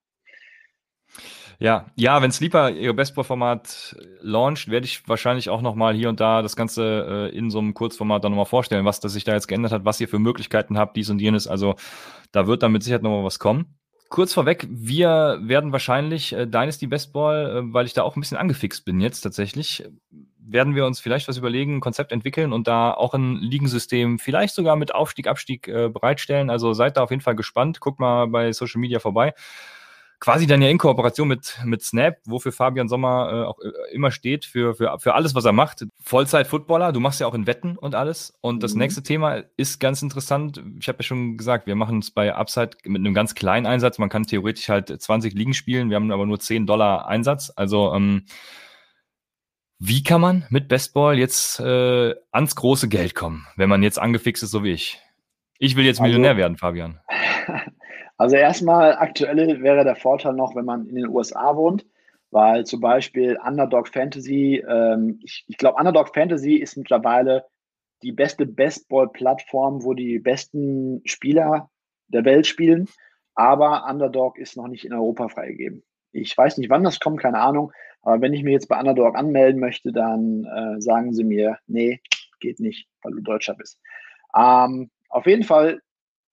Ja, 1.62 1.88
ja, 1.96 2.22
wenn 2.22 2.32
Sleeper 2.32 2.72
ihr 2.72 2.94
Bestboard-Format 2.94 3.98
launcht, 4.22 4.70
werde 4.70 4.86
ich 4.86 5.08
wahrscheinlich 5.10 5.50
auch 5.50 5.62
nochmal 5.62 5.94
hier 5.94 6.08
und 6.08 6.22
da 6.22 6.42
das 6.42 6.56
Ganze 6.56 7.30
äh, 7.34 7.38
in 7.38 7.50
so 7.50 7.60
einem 7.60 7.74
Kurzformat 7.74 8.24
dann 8.24 8.32
nochmal 8.32 8.46
vorstellen, 8.46 8.86
was 8.86 9.02
das 9.02 9.12
sich 9.12 9.26
da 9.26 9.34
jetzt 9.34 9.48
geändert 9.48 9.74
hat, 9.74 9.84
was 9.84 10.00
ihr 10.00 10.08
für 10.08 10.20
Möglichkeiten 10.20 10.78
habt, 10.78 10.96
dies 10.96 11.10
und 11.10 11.20
jenes. 11.20 11.48
Also 11.48 11.76
da 12.32 12.48
wird 12.48 12.64
dann 12.64 12.72
mit 12.72 12.84
Sicherheit 12.84 13.04
nochmal 13.04 13.26
was 13.26 13.40
kommen. 13.40 13.78
Kurz 14.08 14.34
vorweg, 14.34 14.68
wir 14.70 15.40
werden 15.42 15.74
wahrscheinlich 15.74 16.32
äh, 16.32 16.48
Dynasty 16.48 16.88
Bestball, 16.88 17.58
äh, 17.58 17.74
weil 17.74 17.86
ich 17.86 17.94
da 17.94 18.04
auch 18.04 18.16
ein 18.16 18.22
bisschen 18.22 18.38
angefixt 18.38 18.86
bin 18.86 19.02
jetzt 19.02 19.22
tatsächlich, 19.22 19.84
werden 20.40 20.76
wir 20.76 20.86
uns 20.86 21.00
vielleicht 21.00 21.28
was 21.28 21.38
überlegen, 21.38 21.78
ein 21.78 21.82
Konzept 21.82 22.12
entwickeln 22.12 22.54
und 22.54 22.68
da 22.68 22.92
auch 22.92 23.14
ein 23.14 23.36
Ligensystem 23.36 24.20
vielleicht 24.20 24.56
sogar 24.56 24.76
mit 24.76 24.94
Aufstieg, 24.94 25.28
Abstieg 25.28 25.68
äh, 25.68 25.90
bereitstellen. 25.90 26.50
Also 26.50 26.74
seid 26.74 26.98
da 26.98 27.04
auf 27.04 27.12
jeden 27.12 27.22
Fall 27.22 27.36
gespannt. 27.36 27.80
Guckt 27.80 28.00
mal 28.00 28.28
bei 28.28 28.52
Social 28.52 28.80
Media 28.80 29.00
vorbei 29.00 29.34
quasi 30.20 30.48
dann 30.48 30.62
ja 30.62 30.70
in 30.70 30.78
Kooperation 30.78 31.28
mit, 31.28 31.58
mit 31.64 31.82
Snap, 31.82 32.18
wofür 32.26 32.52
Fabian 32.52 32.90
Sommer 32.90 33.32
äh, 33.32 33.46
auch 33.46 33.60
äh, 33.60 33.94
immer 33.94 34.12
steht, 34.12 34.46
für, 34.46 34.76
für, 34.76 35.00
für 35.00 35.14
alles, 35.14 35.34
was 35.34 35.46
er 35.46 35.54
macht. 35.54 35.86
Vollzeit-Footballer, 36.02 36.92
du 36.92 37.00
machst 37.00 37.22
ja 37.22 37.28
auch 37.28 37.34
in 37.34 37.48
Wetten 37.48 37.78
und 37.78 37.96
alles. 37.96 38.38
Und 38.42 38.62
das 38.62 38.74
mhm. 38.74 38.80
nächste 38.80 39.04
Thema 39.04 39.44
ist 39.56 39.80
ganz 39.80 40.02
interessant. 40.02 40.62
Ich 40.80 40.88
habe 40.88 41.00
ja 41.00 41.04
schon 41.04 41.38
gesagt, 41.38 41.68
wir 41.68 41.76
machen 41.76 42.00
es 42.00 42.12
bei 42.12 42.36
Upside 42.36 42.72
mit 42.84 43.00
einem 43.00 43.14
ganz 43.14 43.34
kleinen 43.34 43.66
Einsatz. 43.66 43.98
Man 43.98 44.10
kann 44.10 44.24
theoretisch 44.24 44.68
halt 44.70 44.90
20 44.90 45.34
Ligen 45.34 45.54
spielen, 45.54 45.90
wir 45.90 45.96
haben 45.96 46.12
aber 46.12 46.26
nur 46.26 46.40
10 46.40 46.66
Dollar 46.66 47.08
Einsatz. 47.08 47.52
Also 47.56 47.94
ähm, 47.94 48.26
wie 49.80 50.04
kann 50.04 50.22
man 50.22 50.46
mit 50.50 50.68
Bestball 50.68 51.18
jetzt 51.18 51.60
äh, 51.60 52.14
ans 52.32 52.56
große 52.56 52.90
Geld 52.90 53.16
kommen, 53.16 53.48
wenn 53.56 53.70
man 53.70 53.82
jetzt 53.82 53.98
angefixt 53.98 54.44
ist, 54.44 54.52
so 54.52 54.64
wie 54.64 54.74
ich? 54.74 55.00
Ich 55.58 55.76
will 55.76 55.86
jetzt 55.86 56.02
Millionär 56.02 56.32
also, 56.32 56.40
werden, 56.40 56.58
Fabian. 56.58 57.00
Also 58.18 58.36
erstmal 58.36 58.98
aktuell 58.98 59.62
wäre 59.64 59.86
der 59.86 59.96
Vorteil 59.96 60.34
noch, 60.34 60.54
wenn 60.54 60.66
man 60.66 60.88
in 60.88 60.96
den 60.96 61.08
USA 61.08 61.56
wohnt, 61.56 61.86
weil 62.32 62.66
zum 62.66 62.82
Beispiel 62.82 63.40
Underdog 63.42 63.88
Fantasy, 63.88 64.62
ähm, 64.68 65.22
ich, 65.24 65.46
ich 65.48 65.56
glaube, 65.56 65.78
Underdog 65.80 66.14
Fantasy 66.14 66.56
ist 66.56 66.76
mittlerweile 66.76 67.46
die 68.04 68.12
beste 68.12 68.46
Bestball-Plattform, 68.46 69.86
wo 69.86 69.94
die 69.94 70.20
besten 70.20 71.02
Spieler 71.06 71.70
der 72.10 72.26
Welt 72.26 72.46
spielen, 72.46 72.90
aber 73.36 73.86
Underdog 73.90 74.38
ist 74.38 74.58
noch 74.58 74.68
nicht 74.68 74.84
in 74.84 74.92
Europa 74.92 75.30
freigegeben. 75.30 75.84
Ich 76.12 76.38
weiß 76.38 76.58
nicht, 76.58 76.70
wann 76.70 76.84
das 76.84 77.00
kommt, 77.00 77.20
keine 77.20 77.40
Ahnung, 77.40 77.72
aber 78.02 78.22
wenn 78.22 78.34
ich 78.34 78.44
mir 78.44 78.52
jetzt 78.52 78.68
bei 78.68 78.80
Underdog 78.80 79.16
anmelden 79.16 79.60
möchte, 79.60 79.92
dann 79.92 80.46
äh, 80.46 80.82
sagen 80.82 81.14
sie 81.14 81.24
mir, 81.24 81.58
nee, 81.68 82.02
geht 82.40 82.60
nicht, 82.60 82.88
weil 83.02 83.14
du 83.14 83.22
Deutscher 83.22 83.56
bist. 83.56 83.80
Ähm, 84.36 84.90
auf 85.10 85.26
jeden 85.26 85.44
Fall 85.44 85.82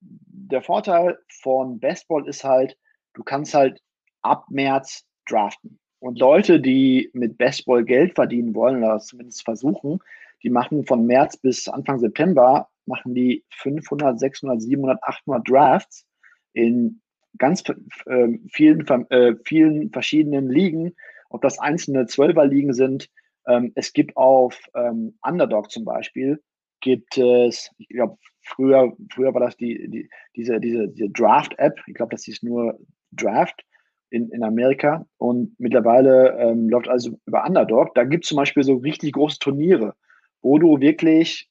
der 0.01 0.63
Vorteil 0.63 1.19
von 1.29 1.81
Bestball 1.81 2.27
ist 2.29 2.45
halt, 2.45 2.77
du 3.15 3.25
kannst 3.25 3.55
halt 3.55 3.83
ab 4.23 4.47
März 4.49 5.05
draften. 5.29 5.79
Und 5.99 6.19
Leute, 6.19 6.61
die 6.61 7.11
mit 7.15 7.39
Bestball 7.39 7.85
Geld 7.85 8.15
verdienen 8.15 8.55
wollen 8.55 8.85
oder 8.85 8.99
zumindest 8.99 9.45
versuchen, 9.45 10.01
die 10.43 10.51
machen 10.51 10.85
von 10.85 11.07
März 11.07 11.39
bis 11.39 11.67
Anfang 11.69 11.99
September, 11.99 12.69
machen 12.85 13.15
die 13.15 13.45
500, 13.51 14.21
600, 14.21 14.61
700, 14.61 15.03
800 15.03 15.49
Drafts 15.49 16.07
in 16.53 17.01
ganz 17.39 17.63
äh, 18.07 18.29
vielen, 18.51 18.87
äh, 19.11 19.35
vielen 19.45 19.91
verschiedenen 19.91 20.49
Ligen, 20.49 20.95
ob 21.31 21.43
das 21.43 21.59
einzelne 21.59 22.07
Zwölferligen 22.07 22.73
sind. 22.73 23.09
Ähm, 23.47 23.73
es 23.75 23.93
gibt 23.93 24.17
auf 24.17 24.61
ähm, 24.75 25.19
Underdog 25.23 25.71
zum 25.71 25.85
Beispiel, 25.85 26.43
gibt 26.81 27.19
es, 27.19 27.71
ich 27.79 27.89
glaube, 27.89 28.19
Früher, 28.47 28.93
früher 29.13 29.35
war 29.35 29.41
das 29.41 29.57
die, 29.57 29.89
die, 29.91 30.09
diese, 30.37 30.61
diese, 30.61 30.89
diese 30.89 31.11
Draft-App. 31.11 31.81
Ich 31.89 31.95
glaube, 31.95 32.15
das 32.15 32.25
hieß 32.25 32.45
nur 32.45 32.79
Draft 33.11 33.65
in, 34.11 34.31
in 34.31 34.45
Amerika. 34.45 35.05
Und 35.19 35.59
mittlerweile 35.59 36.39
ähm, 36.39 36.69
läuft 36.69 36.89
also 36.89 37.19
über 37.27 37.45
Underdog. 37.45 37.95
Da 37.97 38.05
gibt 38.05 38.25
es 38.25 38.29
zum 38.29 38.37
Beispiel 38.37 38.63
so 38.63 38.77
richtig 38.77 39.15
große 39.15 39.41
Turniere, 39.41 39.95
wo 40.43 40.59
du 40.59 40.81
wirklich 40.81 41.51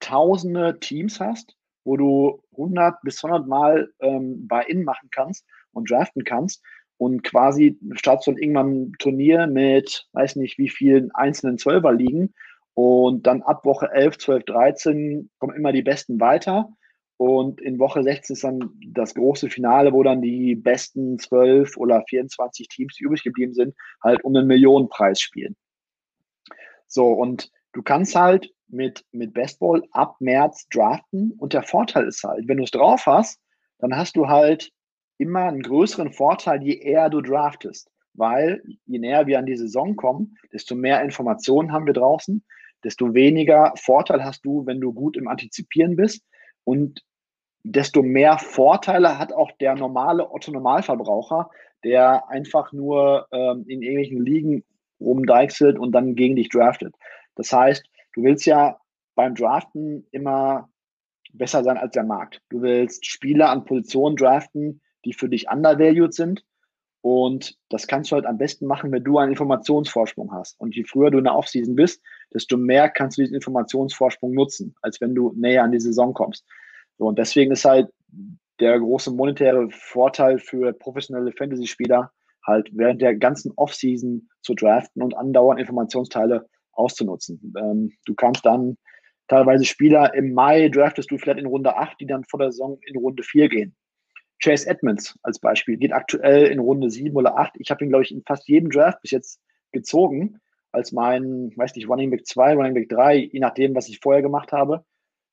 tausende 0.00 0.80
Teams 0.80 1.20
hast, 1.20 1.56
wo 1.84 1.96
du 1.96 2.42
100 2.52 3.00
bis 3.02 3.22
100 3.22 3.46
Mal 3.46 3.92
ähm, 4.00 4.46
Buy-In 4.48 4.84
machen 4.84 5.08
kannst 5.10 5.44
und 5.72 5.90
draften 5.90 6.24
kannst. 6.24 6.62
Und 6.96 7.24
quasi 7.24 7.78
startest 7.92 8.28
du 8.28 8.32
dann 8.32 8.42
irgendwann 8.42 8.82
ein 8.82 8.92
Turnier 8.98 9.46
mit, 9.46 10.08
weiß 10.12 10.36
nicht 10.36 10.58
wie 10.58 10.68
vielen 10.68 11.10
einzelnen 11.12 11.58
Zwölfer 11.58 11.92
liegen 11.92 12.32
und 12.74 13.26
dann 13.26 13.42
ab 13.42 13.64
Woche 13.64 13.90
11, 13.92 14.18
12, 14.18 14.44
13 14.44 15.30
kommen 15.38 15.56
immer 15.56 15.72
die 15.72 15.82
Besten 15.82 16.20
weiter. 16.20 16.68
Und 17.16 17.60
in 17.60 17.78
Woche 17.78 18.02
16 18.02 18.34
ist 18.34 18.42
dann 18.42 18.70
das 18.88 19.14
große 19.14 19.48
Finale, 19.48 19.92
wo 19.92 20.02
dann 20.02 20.20
die 20.20 20.56
besten 20.56 21.16
12 21.18 21.76
oder 21.76 22.02
24 22.08 22.66
Teams, 22.66 22.96
die 22.96 23.04
übrig 23.04 23.22
geblieben 23.22 23.54
sind, 23.54 23.74
halt 24.02 24.24
um 24.24 24.34
einen 24.34 24.48
Millionenpreis 24.48 25.20
spielen. 25.20 25.54
So, 26.88 27.12
und 27.12 27.52
du 27.72 27.82
kannst 27.82 28.16
halt 28.16 28.52
mit, 28.68 29.04
mit 29.12 29.34
Bestball 29.34 29.82
ab 29.92 30.16
März 30.20 30.66
draften. 30.68 31.32
Und 31.38 31.52
der 31.52 31.62
Vorteil 31.62 32.06
ist 32.06 32.22
halt, 32.24 32.48
wenn 32.48 32.58
du 32.58 32.64
es 32.64 32.70
drauf 32.70 33.06
hast, 33.06 33.40
dann 33.78 33.96
hast 33.96 34.16
du 34.16 34.28
halt 34.28 34.70
immer 35.18 35.44
einen 35.44 35.62
größeren 35.62 36.12
Vorteil, 36.12 36.62
je 36.62 36.74
eher 36.74 37.10
du 37.10 37.20
draftest. 37.20 37.90
Weil 38.14 38.62
je 38.86 38.98
näher 38.98 39.26
wir 39.26 39.38
an 39.38 39.46
die 39.46 39.56
Saison 39.56 39.96
kommen, 39.96 40.36
desto 40.52 40.74
mehr 40.74 41.02
Informationen 41.02 41.72
haben 41.72 41.86
wir 41.86 41.94
draußen, 41.94 42.44
desto 42.84 43.14
weniger 43.14 43.72
Vorteil 43.76 44.22
hast 44.24 44.44
du, 44.44 44.66
wenn 44.66 44.80
du 44.80 44.92
gut 44.92 45.16
im 45.16 45.26
Antizipieren 45.26 45.96
bist 45.96 46.22
und 46.62 47.02
desto 47.64 48.02
mehr 48.02 48.38
Vorteile 48.38 49.18
hat 49.18 49.32
auch 49.32 49.50
der 49.52 49.74
normale 49.74 50.30
Otto-Normalverbraucher, 50.30 51.50
der 51.82 52.28
einfach 52.28 52.72
nur 52.72 53.26
ähm, 53.32 53.64
in 53.66 53.82
irgendwelchen 53.82 54.24
Ligen 54.24 54.64
rumdeichselt 55.00 55.78
und 55.78 55.92
dann 55.92 56.14
gegen 56.14 56.36
dich 56.36 56.50
draftet. 56.50 56.94
Das 57.34 57.52
heißt, 57.52 57.84
du 58.14 58.22
willst 58.22 58.46
ja 58.46 58.78
beim 59.14 59.34
Draften 59.34 60.06
immer 60.10 60.68
besser 61.32 61.62
sein 61.64 61.76
als 61.76 61.92
der 61.92 62.04
Markt. 62.04 62.40
Du 62.48 62.62
willst 62.62 63.06
Spieler 63.06 63.50
an 63.50 63.64
Positionen 63.64 64.16
draften, 64.16 64.80
die 65.04 65.12
für 65.12 65.28
dich 65.28 65.48
undervalued 65.50 66.14
sind 66.14 66.44
und 67.04 67.58
das 67.68 67.86
kannst 67.86 68.10
du 68.10 68.14
halt 68.14 68.24
am 68.24 68.38
besten 68.38 68.66
machen, 68.66 68.90
wenn 68.90 69.04
du 69.04 69.18
einen 69.18 69.32
Informationsvorsprung 69.32 70.32
hast. 70.32 70.58
Und 70.58 70.74
je 70.74 70.84
früher 70.84 71.10
du 71.10 71.18
in 71.18 71.24
der 71.24 71.34
Offseason 71.34 71.76
bist, 71.76 72.02
desto 72.32 72.56
mehr 72.56 72.88
kannst 72.88 73.18
du 73.18 73.22
diesen 73.22 73.34
Informationsvorsprung 73.34 74.32
nutzen, 74.32 74.74
als 74.80 75.02
wenn 75.02 75.14
du 75.14 75.34
näher 75.36 75.64
an 75.64 75.72
die 75.72 75.80
Saison 75.80 76.14
kommst. 76.14 76.46
So, 76.96 77.04
und 77.04 77.18
deswegen 77.18 77.52
ist 77.52 77.66
halt 77.66 77.90
der 78.58 78.80
große 78.80 79.10
monetäre 79.10 79.68
Vorteil 79.70 80.38
für 80.38 80.72
professionelle 80.72 81.32
Fantasy-Spieler, 81.32 82.10
halt 82.46 82.70
während 82.72 83.02
der 83.02 83.14
ganzen 83.16 83.52
Offseason 83.56 84.30
zu 84.40 84.54
draften 84.54 85.02
und 85.02 85.14
andauernd 85.14 85.60
Informationsteile 85.60 86.48
auszunutzen. 86.74 87.54
Ähm, 87.58 87.92
du 88.04 88.14
kannst 88.14 88.44
dann 88.44 88.76
teilweise 89.28 89.64
Spieler 89.64 90.14
im 90.14 90.32
Mai 90.32 90.68
draftest 90.68 91.10
du 91.10 91.18
vielleicht 91.18 91.38
in 91.38 91.46
Runde 91.46 91.76
8, 91.76 91.98
die 92.00 92.06
dann 92.06 92.24
vor 92.24 92.38
der 92.38 92.52
Saison 92.52 92.78
in 92.86 92.96
Runde 92.96 93.22
4 93.22 93.48
gehen. 93.48 93.76
Chase 94.42 94.68
Edmonds 94.68 95.18
als 95.22 95.38
Beispiel 95.38 95.76
geht 95.76 95.92
aktuell 95.92 96.46
in 96.46 96.58
Runde 96.58 96.90
7 96.90 97.14
oder 97.16 97.38
8. 97.38 97.54
Ich 97.58 97.70
habe 97.70 97.84
ihn, 97.84 97.88
glaube 97.88 98.04
ich, 98.04 98.12
in 98.12 98.22
fast 98.26 98.46
jedem 98.48 98.70
Draft 98.70 99.00
bis 99.00 99.10
jetzt 99.10 99.40
gezogen 99.72 100.40
als 100.72 100.92
mein, 100.92 101.52
weiß 101.56 101.74
nicht, 101.76 101.88
Running 101.88 102.10
Back 102.10 102.26
2, 102.26 102.54
Running 102.54 102.74
Back 102.74 102.88
3, 102.88 103.16
je 103.32 103.40
nachdem, 103.40 103.74
was 103.74 103.88
ich 103.88 104.00
vorher 104.00 104.22
gemacht 104.22 104.52
habe. 104.52 104.84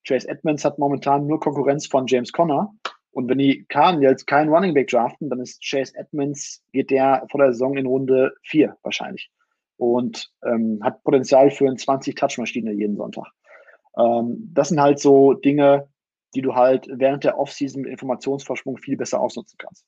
Chase 0.08 0.28
Edmonds 0.30 0.64
hat 0.64 0.78
momentan 0.78 1.28
nur 1.28 1.40
Konkurrenz 1.40 1.88
von 1.88 2.06
James 2.08 2.32
Conner. 2.32 2.74
Und 3.12 3.28
wenn 3.28 3.40
die 3.40 3.66
Cardinals 3.68 4.26
keinen 4.26 4.50
Running 4.50 4.74
Back 4.74 4.88
draften, 4.88 5.30
dann 5.30 5.42
ist 5.42 5.62
Chase 5.62 5.94
Edmonds, 5.96 6.64
geht 6.72 6.92
der 6.92 7.26
vor 7.30 7.42
der 7.42 7.54
Saison 7.54 7.76
in 7.76 7.86
Runde 7.86 8.34
4 8.44 8.78
wahrscheinlich. 8.84 9.32
Und 9.82 10.32
ähm, 10.46 10.80
hat 10.84 11.04
Potenzial 11.04 11.50
für 11.50 11.66
eine 11.66 11.76
20-Touch-Maschine 11.76 12.72
jeden 12.72 12.98
Sonntag. 12.98 13.26
Ähm, 13.98 14.52
das 14.54 14.70
sind 14.70 14.80
halt 14.80 15.00
so 15.00 15.34
Dinge, 15.34 15.88
die 16.36 16.44
du 16.44 16.54
halt 16.54 16.86
während 16.88 17.24
der 17.24 17.40
Offseason 17.40 17.82
mit 17.82 17.92
Informationsvorsprung 17.92 18.78
viel 18.78 18.96
besser 18.96 19.20
ausnutzen 19.20 19.58
kannst. 19.58 19.84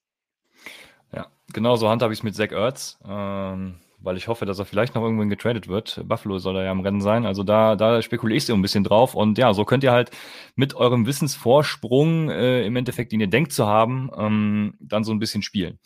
Ja, 1.13 1.27
genau 1.53 1.75
so 1.75 1.89
handhabe 1.89 2.12
ich 2.12 2.21
es 2.21 2.23
mit 2.23 2.34
Zach 2.34 2.51
Ertz, 2.51 2.97
ähm, 3.08 3.75
weil 3.99 4.17
ich 4.17 4.27
hoffe, 4.27 4.47
dass 4.47 4.58
er 4.58 4.65
vielleicht 4.65 4.95
noch 4.95 5.03
irgendwann 5.03 5.29
getradet 5.29 5.67
wird. 5.67 6.01
Buffalo 6.08 6.39
soll 6.39 6.56
er 6.56 6.63
ja 6.63 6.71
im 6.71 6.79
Rennen 6.79 7.01
sein. 7.01 7.27
Also 7.27 7.43
da, 7.43 7.75
da 7.75 8.01
spekuliere 8.01 8.38
ich 8.38 8.47
so 8.47 8.56
ein 8.56 8.63
bisschen 8.63 8.84
drauf. 8.84 9.13
Und 9.13 9.38
ja, 9.38 9.53
so 9.53 9.63
könnt 9.63 9.84
ihr 9.84 9.91
halt 9.91 10.10
mit 10.56 10.73
eurem 10.73 11.06
Wissensvorsprung 11.06 12.32
äh, 12.32 12.65
im 12.65 12.75
Endeffekt, 12.75 13.12
den 13.12 13.19
ihr 13.19 13.29
denkt 13.29 13.53
zu 13.53 13.67
haben, 13.67 14.10
ähm, 14.17 14.73
dann 14.79 15.03
so 15.03 15.12
ein 15.12 15.19
bisschen 15.19 15.43
spielen. 15.43 15.77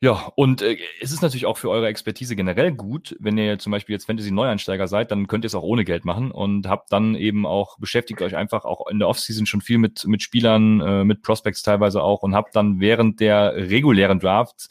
Ja, 0.00 0.30
und 0.36 0.62
äh, 0.62 0.78
es 1.00 1.10
ist 1.10 1.22
natürlich 1.22 1.46
auch 1.46 1.58
für 1.58 1.70
eure 1.70 1.88
Expertise 1.88 2.36
generell 2.36 2.70
gut, 2.70 3.16
wenn 3.18 3.36
ihr 3.36 3.58
zum 3.58 3.72
Beispiel 3.72 3.94
jetzt 3.94 4.04
Fantasy-Neueinsteiger 4.06 4.86
seid, 4.86 5.10
dann 5.10 5.26
könnt 5.26 5.44
ihr 5.44 5.48
es 5.48 5.56
auch 5.56 5.64
ohne 5.64 5.84
Geld 5.84 6.04
machen 6.04 6.30
und 6.30 6.68
habt 6.68 6.92
dann 6.92 7.16
eben 7.16 7.44
auch, 7.46 7.78
beschäftigt 7.78 8.22
euch 8.22 8.36
einfach 8.36 8.64
auch 8.64 8.86
in 8.86 9.00
der 9.00 9.08
Offseason 9.08 9.44
schon 9.46 9.60
viel 9.60 9.78
mit, 9.78 10.06
mit 10.06 10.22
Spielern, 10.22 10.80
äh, 10.80 11.04
mit 11.04 11.22
Prospects 11.22 11.64
teilweise 11.64 12.00
auch 12.00 12.22
und 12.22 12.36
habt 12.36 12.54
dann 12.54 12.78
während 12.78 13.18
der 13.18 13.56
regulären 13.56 14.20
Drafts 14.20 14.68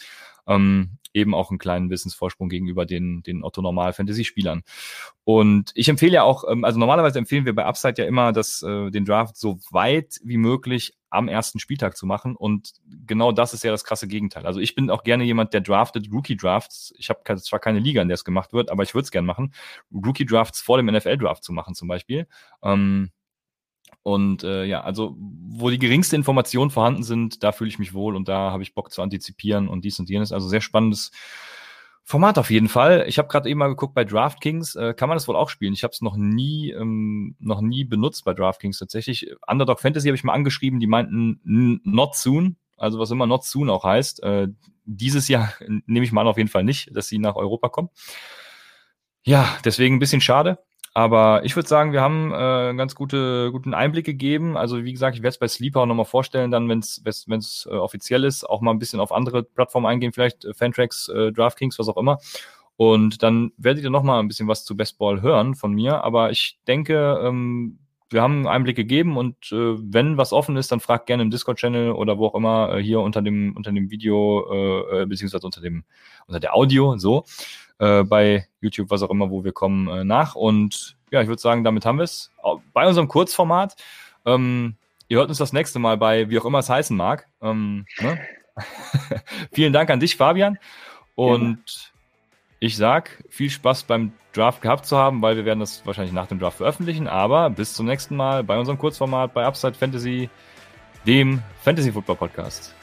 Ähm, 0.48 0.98
eben 1.14 1.34
auch 1.34 1.50
einen 1.50 1.60
kleinen 1.60 1.90
Wissensvorsprung 1.90 2.50
gegenüber 2.50 2.86
den, 2.86 3.24
den 3.24 3.44
Otto-Normal-Fantasy-Spielern. 3.44 4.64
Und 5.24 5.72
ich 5.74 5.90
empfehle 5.90 6.14
ja 6.14 6.24
auch, 6.24 6.44
ähm, 6.50 6.64
also 6.64 6.80
normalerweise 6.80 7.20
empfehlen 7.20 7.46
wir 7.46 7.56
bei 7.56 7.66
Upside 7.66 7.96
ja 7.98 8.08
immer, 8.08 8.32
dass 8.32 8.62
äh, 8.64 8.92
den 8.92 9.06
Draft 9.06 9.36
so 9.38 9.60
weit 9.72 10.20
wie 10.24 10.38
möglich 10.38 10.94
am 11.10 11.28
ersten 11.28 11.60
Spieltag 11.60 11.98
zu 11.98 12.06
machen. 12.06 12.36
Und 12.36 12.74
genau 13.06 13.32
das 13.32 13.54
ist 13.54 13.64
ja 13.64 13.72
das 13.72 13.84
krasse 13.84 14.08
Gegenteil. 14.08 14.46
Also 14.46 14.60
ich 14.60 14.76
bin 14.76 14.90
auch 14.90 15.04
gerne 15.04 15.24
jemand, 15.24 15.54
der 15.54 15.62
draftet 15.62 16.12
Rookie-Drafts. 16.12 16.94
Ich 16.98 17.10
habe 17.10 17.22
zwar 17.38 17.60
keine 17.60 17.80
Liga, 17.80 18.02
in 18.02 18.10
der 18.10 18.16
es 18.16 18.26
gemacht 18.26 18.54
wird, 18.54 18.70
aber 18.70 18.84
ich 18.84 18.94
würde 18.94 19.06
es 19.06 19.12
gerne 19.12 19.26
machen. 19.26 19.54
Rookie-Drafts 19.94 20.62
vor 20.62 20.78
dem 20.78 20.88
NFL-Draft 20.88 21.44
zu 21.44 21.54
machen 21.54 21.76
zum 21.76 21.88
Beispiel. 21.88 22.28
Ähm, 22.62 23.12
und 24.08 24.46
äh, 24.46 24.64
ja, 24.64 24.86
also 24.86 25.18
wo 25.20 25.70
die 25.70 25.80
geringste 25.80 26.16
Informationen 26.16 26.72
vorhanden 26.72 27.04
sind, 27.04 27.44
da 27.44 27.52
fühle 27.52 27.68
ich 27.68 27.78
mich 27.78 27.94
wohl 27.94 28.16
und 28.16 28.30
da 28.30 28.52
habe 28.52 28.64
ich 28.64 28.74
Bock 28.74 28.90
zu 28.90 29.02
antizipieren 29.02 29.68
und 29.68 29.84
dies 29.84 30.00
und 30.00 30.10
jenes. 30.10 30.32
Also 30.32 30.48
sehr 30.48 30.62
spannendes 30.62 31.12
Format 32.06 32.38
auf 32.38 32.50
jeden 32.50 32.70
Fall. 32.70 33.04
Ich 33.10 33.18
habe 33.18 33.28
gerade 33.28 33.50
eben 33.50 33.60
mal 33.60 33.68
geguckt 33.68 33.94
bei 33.94 34.06
DraftKings, 34.06 34.76
äh, 34.76 34.94
kann 34.94 35.10
man 35.10 35.18
das 35.18 35.28
wohl 35.28 35.36
auch 35.36 35.50
spielen. 35.50 35.74
Ich 35.74 35.84
habe 35.84 35.92
es 35.92 36.02
noch 36.02 36.16
nie, 36.16 36.72
ähm, 36.72 37.36
noch 37.40 37.60
nie 37.60 37.84
benutzt 37.84 38.24
bei 38.24 38.34
DraftKings 38.34 38.80
tatsächlich. 38.80 39.30
Underdog 39.46 39.82
Fantasy 39.82 40.08
habe 40.08 40.16
ich 40.16 40.24
mal 40.24 40.32
angeschrieben, 40.32 40.80
die 40.80 40.88
meinten 40.88 41.42
not 41.84 42.16
soon, 42.16 42.56
also 42.78 43.00
was 43.00 43.12
immer 43.12 43.28
not 43.28 43.44
soon 43.44 43.70
auch 43.70 43.84
heißt. 43.84 44.24
Äh, 44.24 44.48
dieses 44.86 45.28
Jahr 45.28 45.52
nehme 45.86 46.06
ich 46.06 46.14
mal 46.14 46.22
an 46.22 46.28
auf 46.28 46.38
jeden 46.38 46.50
Fall 46.50 46.64
nicht, 46.64 46.96
dass 46.96 47.10
sie 47.10 47.20
nach 47.20 47.36
Europa 47.36 47.68
kommen. 47.68 47.90
Ja, 49.26 49.58
deswegen 49.66 49.98
ein 49.98 50.00
bisschen 50.00 50.22
schade. 50.22 50.60
Aber 50.98 51.46
ich 51.46 51.56
würde 51.56 51.70
sagen, 51.70 51.92
wir 51.92 52.02
haben 52.02 52.32
äh, 52.32 52.74
ganz 52.76 52.96
gute, 52.96 53.52
guten 53.52 53.76
Einblick 53.76 54.04
gegeben. 54.04 54.58
Also 54.58 54.84
wie 54.84 54.92
gesagt, 54.92 55.16
ich 55.16 55.22
werde 55.22 55.30
es 55.30 55.38
bei 55.38 55.48
Sleeper 55.48 55.82
auch 55.82 55.86
nochmal 55.86 56.08
vorstellen, 56.08 56.50
dann, 56.50 56.68
wenn 56.68 56.80
es 56.80 57.68
äh, 57.70 57.76
offiziell 57.76 58.24
ist, 58.24 58.44
auch 58.44 58.62
mal 58.62 58.72
ein 58.72 58.80
bisschen 58.80 59.00
auf 59.00 59.12
andere 59.12 59.44
Plattformen 59.44 59.86
eingehen, 59.86 60.12
vielleicht 60.12 60.44
äh, 60.44 60.56
Fantrax, 60.56 61.08
äh, 61.10 61.32
DraftKings, 61.32 61.78
was 61.78 61.88
auch 61.88 61.98
immer. 61.98 62.18
Und 62.78 63.22
dann 63.22 63.52
werdet 63.58 63.84
ihr 63.84 63.92
nochmal 63.92 64.20
ein 64.20 64.28
bisschen 64.28 64.48
was 64.48 64.66
zu 64.66 64.76
Bestball 64.76 65.22
hören 65.22 65.54
von 65.54 65.72
mir. 65.72 66.04
Aber 66.04 66.32
ich 66.32 66.58
denke, 66.66 67.22
ähm, 67.24 67.78
wir 68.10 68.24
haben 68.24 68.38
einen 68.38 68.48
Einblick 68.48 68.76
gegeben 68.76 69.18
und 69.18 69.36
äh, 69.52 69.76
wenn 69.78 70.18
was 70.18 70.34
offen 70.34 70.58
ist, 70.58 70.72
dann 70.72 70.80
fragt 70.80 71.06
gerne 71.06 71.22
im 71.22 71.30
Discord-Channel 71.30 71.92
oder 71.92 72.18
wo 72.18 72.26
auch 72.26 72.34
immer 72.34 72.74
äh, 72.74 72.82
hier 72.82 73.02
unter 73.02 73.22
dem 73.22 73.56
unter 73.56 73.72
dem 73.72 73.92
Video 73.92 74.48
äh, 74.52 75.04
äh 75.04 75.06
beziehungsweise 75.06 75.46
unter 75.46 75.62
dem 75.62 75.84
unter 76.26 76.40
der 76.40 76.56
Audio 76.56 76.98
so 76.98 77.24
äh, 77.80 78.04
bei 78.04 78.48
YouTube, 78.62 78.90
was 78.90 79.04
auch 79.04 79.10
immer, 79.10 79.30
wo 79.30 79.44
wir 79.44 79.52
kommen, 79.52 79.88
äh, 79.88 80.04
nach. 80.04 80.36
Und 80.36 80.98
ja, 81.12 81.22
ich 81.22 81.28
würde 81.28 81.42
sagen, 81.42 81.64
damit 81.64 81.86
haben 81.86 81.98
wir 81.98 82.04
es. 82.04 82.32
Bei 82.74 82.88
unserem 82.88 83.08
Kurzformat. 83.08 83.76
Ähm, 84.26 84.76
ihr 85.08 85.18
hört 85.18 85.30
uns 85.30 85.38
das 85.38 85.54
nächste 85.54 85.80
Mal 85.80 85.98
bei, 85.98 86.30
wie 86.30 86.40
auch 86.40 86.46
immer 86.46 86.60
es 86.60 86.70
heißen 86.70 86.96
mag. 86.96 87.28
Ähm, 87.42 87.86
ne? 88.00 88.20
Vielen 89.52 89.74
Dank 89.74 89.90
an 89.90 90.00
dich, 90.00 90.18
Fabian. 90.18 90.58
Und 91.16 91.58
ja. 91.66 92.00
ich 92.60 92.78
sag, 92.78 93.24
viel 93.30 93.50
Spaß 93.50 93.84
beim 93.84 94.12
Draft 94.34 94.62
gehabt 94.62 94.86
zu 94.86 94.98
haben, 94.98 95.22
weil 95.22 95.36
wir 95.36 95.46
werden 95.46 95.60
das 95.60 95.86
wahrscheinlich 95.86 96.14
nach 96.14 96.28
dem 96.28 96.40
Draft 96.40 96.58
veröffentlichen. 96.58 97.08
Aber 97.08 97.50
bis 97.50 97.74
zum 97.74 97.86
nächsten 97.86 98.16
Mal 98.16 98.44
bei 98.44 98.58
unserem 98.58 98.78
Kurzformat 98.78 99.34
bei 99.34 99.46
Upside 99.46 99.74
Fantasy, 99.74 100.30
dem 101.06 101.42
Fantasy 101.64 101.92
Football 101.92 102.18
Podcast. 102.18 102.77